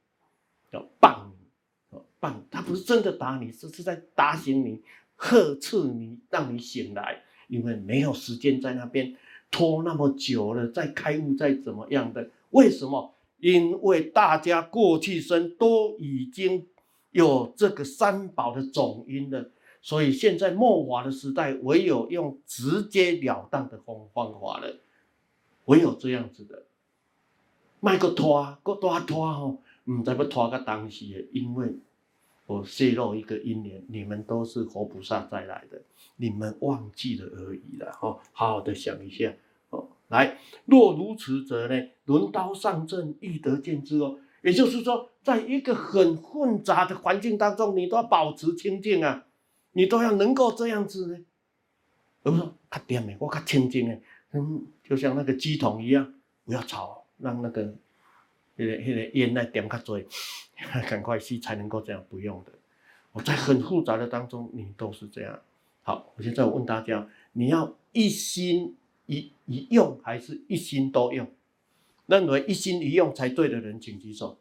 [0.72, 4.82] 叫棒你，棒，他不是真的打你，是是在打醒你，
[5.16, 9.14] 呵斥你，让你醒来，因为没有时间在那边
[9.50, 13.14] 拖那么久了，再开悟再怎么样的，为什么？
[13.38, 16.66] 因为大家过去生都已经
[17.10, 19.50] 有这个三宝的种因了，
[19.82, 24.76] 所以现在末法的时代，唯有用直截了当的方方法了。
[25.66, 26.64] 唯有这样子的，
[27.80, 31.74] 卖个拖，个多拖吼，唔知要拖个东西的，因为
[32.46, 35.82] 我泄露一个因缘，你们都是活菩萨再来的，
[36.16, 39.34] 你们忘记了而已了，哦，好好的想一下，
[39.70, 44.18] 哦，来，若如此者呢，轮刀上阵，亦得见之哦。
[44.42, 49.26] 也就是说，在一个很混杂的环境当中，你都要保持清净啊，
[49.72, 51.16] 你都要能够这样子呢。
[52.22, 54.00] 比如说，较点的，我较清净的。
[54.32, 56.14] 嗯，就像那个鸡桶一样，
[56.44, 57.74] 不要吵，让那个
[58.56, 60.00] 那个那个烟来点较多，
[60.88, 62.04] 赶快吸才能够这样。
[62.08, 62.52] 不用的，
[63.12, 65.40] 我在很复杂的当中，你都是这样。
[65.82, 68.76] 好，我现在我问大家，你要一心
[69.06, 71.30] 一一用，还是一心多用？
[72.06, 74.38] 认为一心一用才对的人，请举手。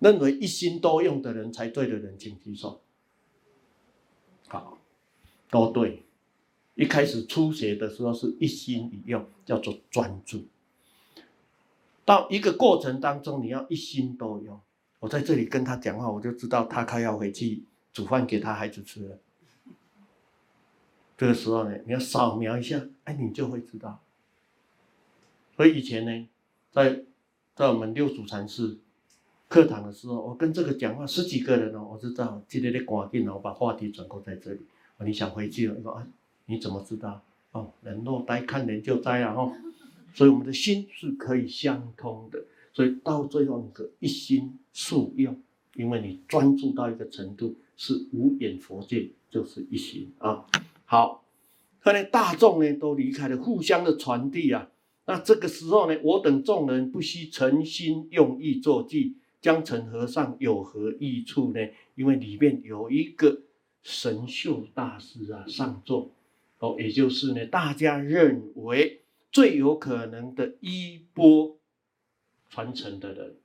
[0.00, 2.80] 认为一心多用的人才对的人，请举手。
[4.46, 4.78] 好，
[5.50, 6.02] 都对。
[6.76, 10.44] 一开始初学的时候是一心一用，叫做专注。
[12.08, 14.58] 到一个过程当中，你要一心多用。
[14.98, 17.62] 我在这里跟他讲话，我就知道他快要回去
[17.92, 19.18] 煮饭给他孩子吃了。
[21.18, 24.00] 这个时候呢，你要扫描一下，哎，你就会知道。
[25.54, 26.28] 所以以前呢，
[26.72, 27.02] 在
[27.54, 28.78] 在我们六祖禅师
[29.46, 34.60] 课堂的时候，我跟这个讲话十几个人哦，我知道今天的关键哦，我把话题转过在这里。
[35.00, 36.06] 你想回去了，你说啊。
[36.46, 37.20] 你怎么知道？
[37.52, 39.34] 哦，人若呆，看人就呆啊！
[39.34, 39.52] 哦，
[40.14, 42.44] 所以我们的心是可以相通的。
[42.72, 45.40] 所以到最后，你可一心速用，
[45.74, 50.46] 因为你专注到一个程度，是无眼佛界，就是一心啊。
[50.84, 51.24] 好，
[51.80, 54.70] 后来大众呢都离开了，互相的传递啊。
[55.06, 61.60] 那这个时候呢，我等众人不惜诚心用意作记，江城和尚有何益处呢？
[61.94, 63.40] 因为里面有一个
[63.82, 66.12] 神秀大师啊上座，
[66.58, 71.58] 哦，也就是呢，大家认为最有可能的衣钵
[72.48, 73.36] 传承的人，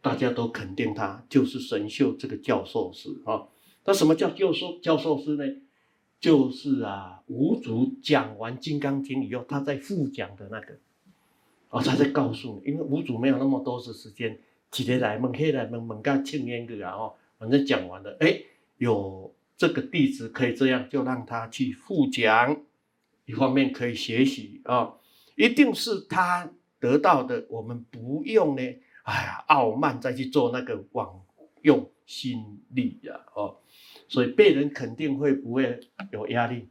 [0.00, 3.48] 大家都肯定他就是神秀这个教授师啊。
[3.84, 5.44] 那什么叫教授教授师呢？
[6.20, 10.78] 就是啊，五祖讲完《金刚经》以后，他在复讲的那个，
[11.68, 14.38] 哦，他在告诉你，因为五祖没有那么多的时间，
[14.70, 18.40] 起得来问起来问问个青年个啊，哦，反正讲完了，哎，
[18.78, 22.56] 有这个弟子可以这样，就让他去复讲，
[23.26, 24.94] 一方面可以学习啊、
[25.34, 28.62] 一定是他得到的，我们不用呢，
[29.04, 31.24] 哎呀，傲慢再去做那个枉
[31.62, 33.56] 用心力呀、啊，哦。
[34.08, 35.80] 所以被人肯定会不会
[36.10, 36.68] 有压力？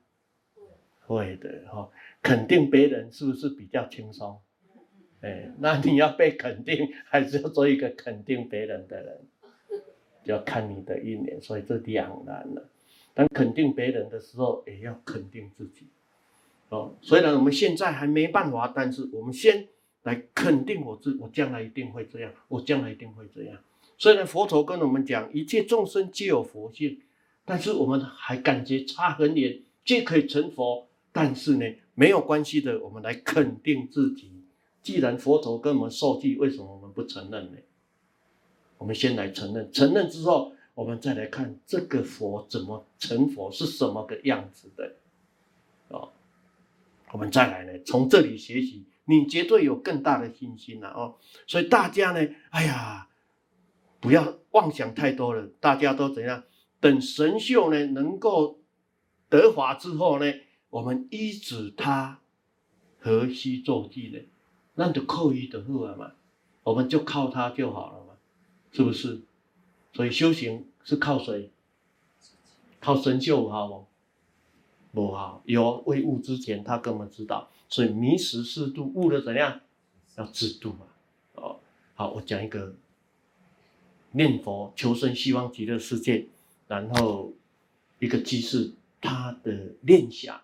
[1.00, 1.90] 会的哈，
[2.22, 4.40] 肯定别人是不是比较轻松？
[5.22, 9.22] 哎，那你要被肯定，还是要做一个肯定别人的人？
[10.24, 12.70] 要看你的因缘，所以这两难了。
[13.16, 15.88] 当肯定别人的时候，也要肯定自己。
[16.72, 19.68] 哦，虽然我们现在还没办法，但是我们先
[20.04, 23.58] 来肯定我自，我将来一定会这样，我将来一定会这样。
[23.98, 27.02] 虽然佛陀跟我们讲，一切众生皆有佛性。
[27.44, 30.88] 但是我们还感觉差很远，皆可以成佛。
[31.12, 31.66] 但是呢，
[31.96, 34.32] 没有关系的，我们来肯定自己。
[34.82, 37.58] 既然佛陀跟我们授记，为什么我们不承认呢？
[38.78, 44.94] 我们先来承认，承认之后，我们再来看这个佛怎么成佛，是什么个样子的。
[45.90, 46.14] 哦，
[47.12, 51.18] 我们再来呢，从这里学习，你绝对有更大的信心了哦。
[51.48, 53.10] 所以大家呢，哎呀，
[54.00, 56.44] 不要妄想太多了，大家都怎样？
[56.80, 58.60] 等神秀呢能够
[59.30, 60.34] 得法之后呢，
[60.70, 62.20] 我们依止他
[63.00, 64.20] 何须作记呢？
[64.76, 66.14] 那就靠伊就好了嘛，
[66.64, 68.14] 我们就靠他就好了嘛，
[68.72, 69.22] 是不是？
[69.94, 71.52] 所以修行是靠谁？
[72.80, 73.91] 靠神秀好不？
[74.94, 79.62] 不好，有未悟之前，他根本知道，所以迷时识度，悟了怎样？
[80.18, 80.86] 要自度嘛。
[81.36, 81.60] 哦，
[81.96, 82.76] 好，我讲一个
[84.12, 86.28] 念佛求生西方极乐世界。
[86.68, 87.34] 然后，
[88.00, 90.42] 一个居士，他的念想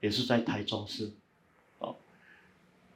[0.00, 1.12] 也是在台中市。
[1.78, 1.94] 哦，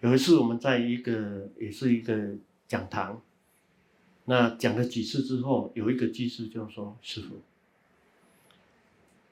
[0.00, 2.34] 有一次我们在一个也是一个
[2.66, 3.22] 讲堂，
[4.24, 7.40] 那讲了几次之后，有一个居士就说：“师傅，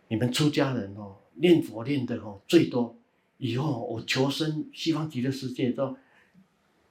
[0.07, 2.97] 你们出家人哦，念佛念的哦最多，
[3.39, 5.97] 以后我求生西方极乐世界之后，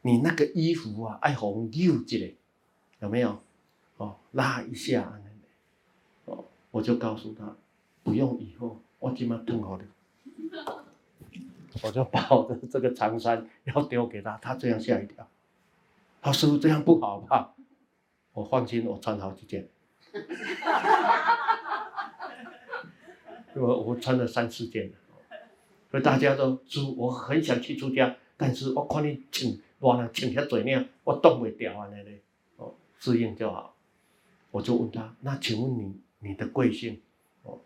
[0.02, 2.34] 你那个衣服啊，爱红又起来，
[3.00, 3.40] 有没有？
[3.98, 5.14] 哦，拉一下。”
[6.70, 7.56] 我就告诉他，
[8.04, 9.86] 不用以后，我今晚更好的，
[11.82, 15.28] 我就把我的这个长衫要丢给他，他这样吓一跳，
[16.22, 17.56] 他说师傅这样不好吧？
[18.34, 19.68] 我放心，我穿好几件，
[23.58, 24.96] 我我穿了三四件了，
[25.92, 32.20] 所以大家都出，我很想去出家，但是我看你穿乱了，穿遐多呢，我动不掉啊，那里
[32.58, 33.76] 哦，适应就好。
[34.52, 36.00] 我就问他，那请问你？
[36.20, 37.00] 你的贵姓？
[37.44, 37.60] 哦，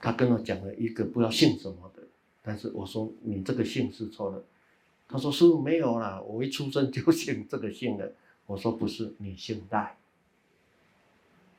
[0.00, 2.02] 他跟我讲了一个不知道姓什么的，
[2.42, 4.42] 但是我说你这个姓是错的。
[5.08, 8.12] 他说师傅没有啦，我一出生就姓这个姓的。
[8.46, 9.96] 我说不是，你姓赖，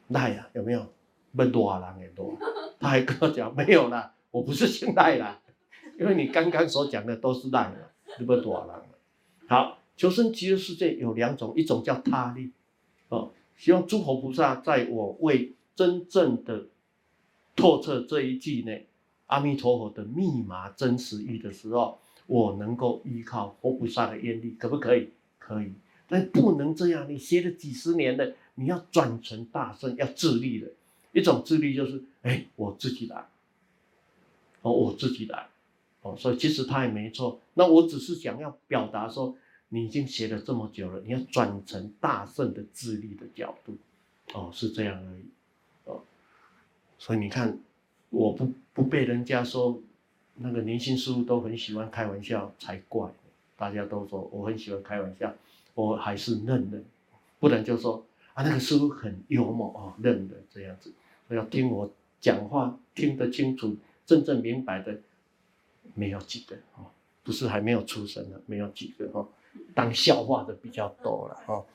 [0.10, 0.86] 赖呀、啊，有没有？
[1.34, 2.38] 不多人也多。
[2.82, 5.40] 他还跟我讲没有啦，我不是姓赖啦，
[5.98, 8.76] 因为你刚刚所讲的都是赖了，你不多人。
[9.48, 12.52] 好，求生极乐世界有两种，一种叫他力，
[13.08, 15.54] 哦，希望诸佛菩萨在我为。
[15.74, 16.66] 真正的
[17.56, 18.78] 透彻这一句呢，
[19.28, 21.98] 阿弥陀佛的密码真实义的时候，
[22.28, 25.10] 我能够依靠佛菩萨的愿力，可不可以？
[25.40, 25.72] 可以，
[26.08, 27.10] 但不能这样。
[27.10, 30.68] 你学了几十年的，你要转成大圣，要自立的。
[31.14, 33.26] 一种自立就是，哎，我自己来，
[34.62, 35.48] 哦，我自己来，
[36.02, 37.40] 哦，所以其实他也没错。
[37.56, 39.36] 那我只是想要表达说，
[39.70, 43.78] 你已经学了这么久了，你要转成大圣的智力的角度，
[44.34, 45.24] 哦，是这样而已。
[45.86, 46.02] 哦
[47.00, 47.58] 所以你看，
[48.12, 49.82] 我不不被人家说，
[50.36, 53.10] 那个年轻师傅都很喜欢开玩笑才怪。
[53.58, 55.34] 大家都说我很喜欢开玩笑，
[55.74, 56.80] 我还是认了，
[57.40, 60.94] 不然就说啊那个师傅很幽默哦，认了这样子。
[61.30, 61.90] 要听我
[62.22, 63.76] 讲话听得清楚、
[64.06, 64.98] 真正明白的，
[65.94, 66.86] 没有几个哦，
[67.24, 69.28] 不是还没有出生的，没有几个哦，
[69.76, 71.66] 当笑话的比较多了哦。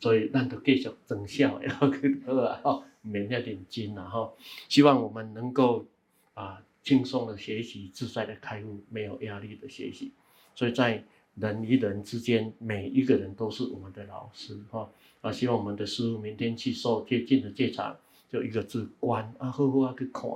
[0.00, 2.32] 所以让他继续增效，然后给他
[2.64, 2.82] 哦。
[3.06, 4.34] 免掉点惊，然后
[4.66, 5.84] 希望我们能够
[6.32, 10.10] 啊轻松的学习，自在的开悟，没有压力的学习。
[10.54, 11.04] 所以在
[11.34, 14.90] 人与人之间，每一个人都是我们的老师哈。
[15.20, 17.94] 啊，希望我们的师傅明天去受接近的戒场，
[18.34, 20.28] 就一个字观啊，好好啊去看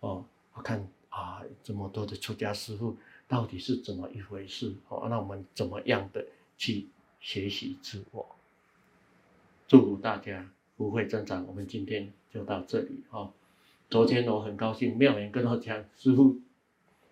[0.00, 0.22] 哦，
[0.52, 2.94] 我看啊，这么多的出家师父
[3.26, 5.06] 到底是怎么一回事哦？
[5.08, 6.22] 那我们怎么样的
[6.58, 6.86] 去
[7.18, 8.26] 学习自我？
[9.66, 10.46] 祝福大家
[10.76, 11.46] 福慧增长。
[11.46, 13.32] 我们今天就到这里哦。
[13.88, 16.38] 昨天我很高兴，妙莲跟我讲，师父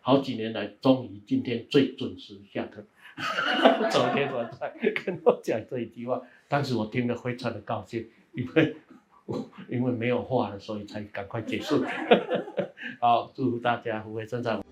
[0.03, 2.85] 好几年来终于今天最准时下课。
[3.91, 4.71] 昨天晚上
[5.07, 8.77] 跟我讲这一句话，当时我听了非常的高兴，因为
[9.69, 11.85] 因为没有话了，所以才赶快结束。
[13.01, 14.64] 好，祝福大家福慧增长。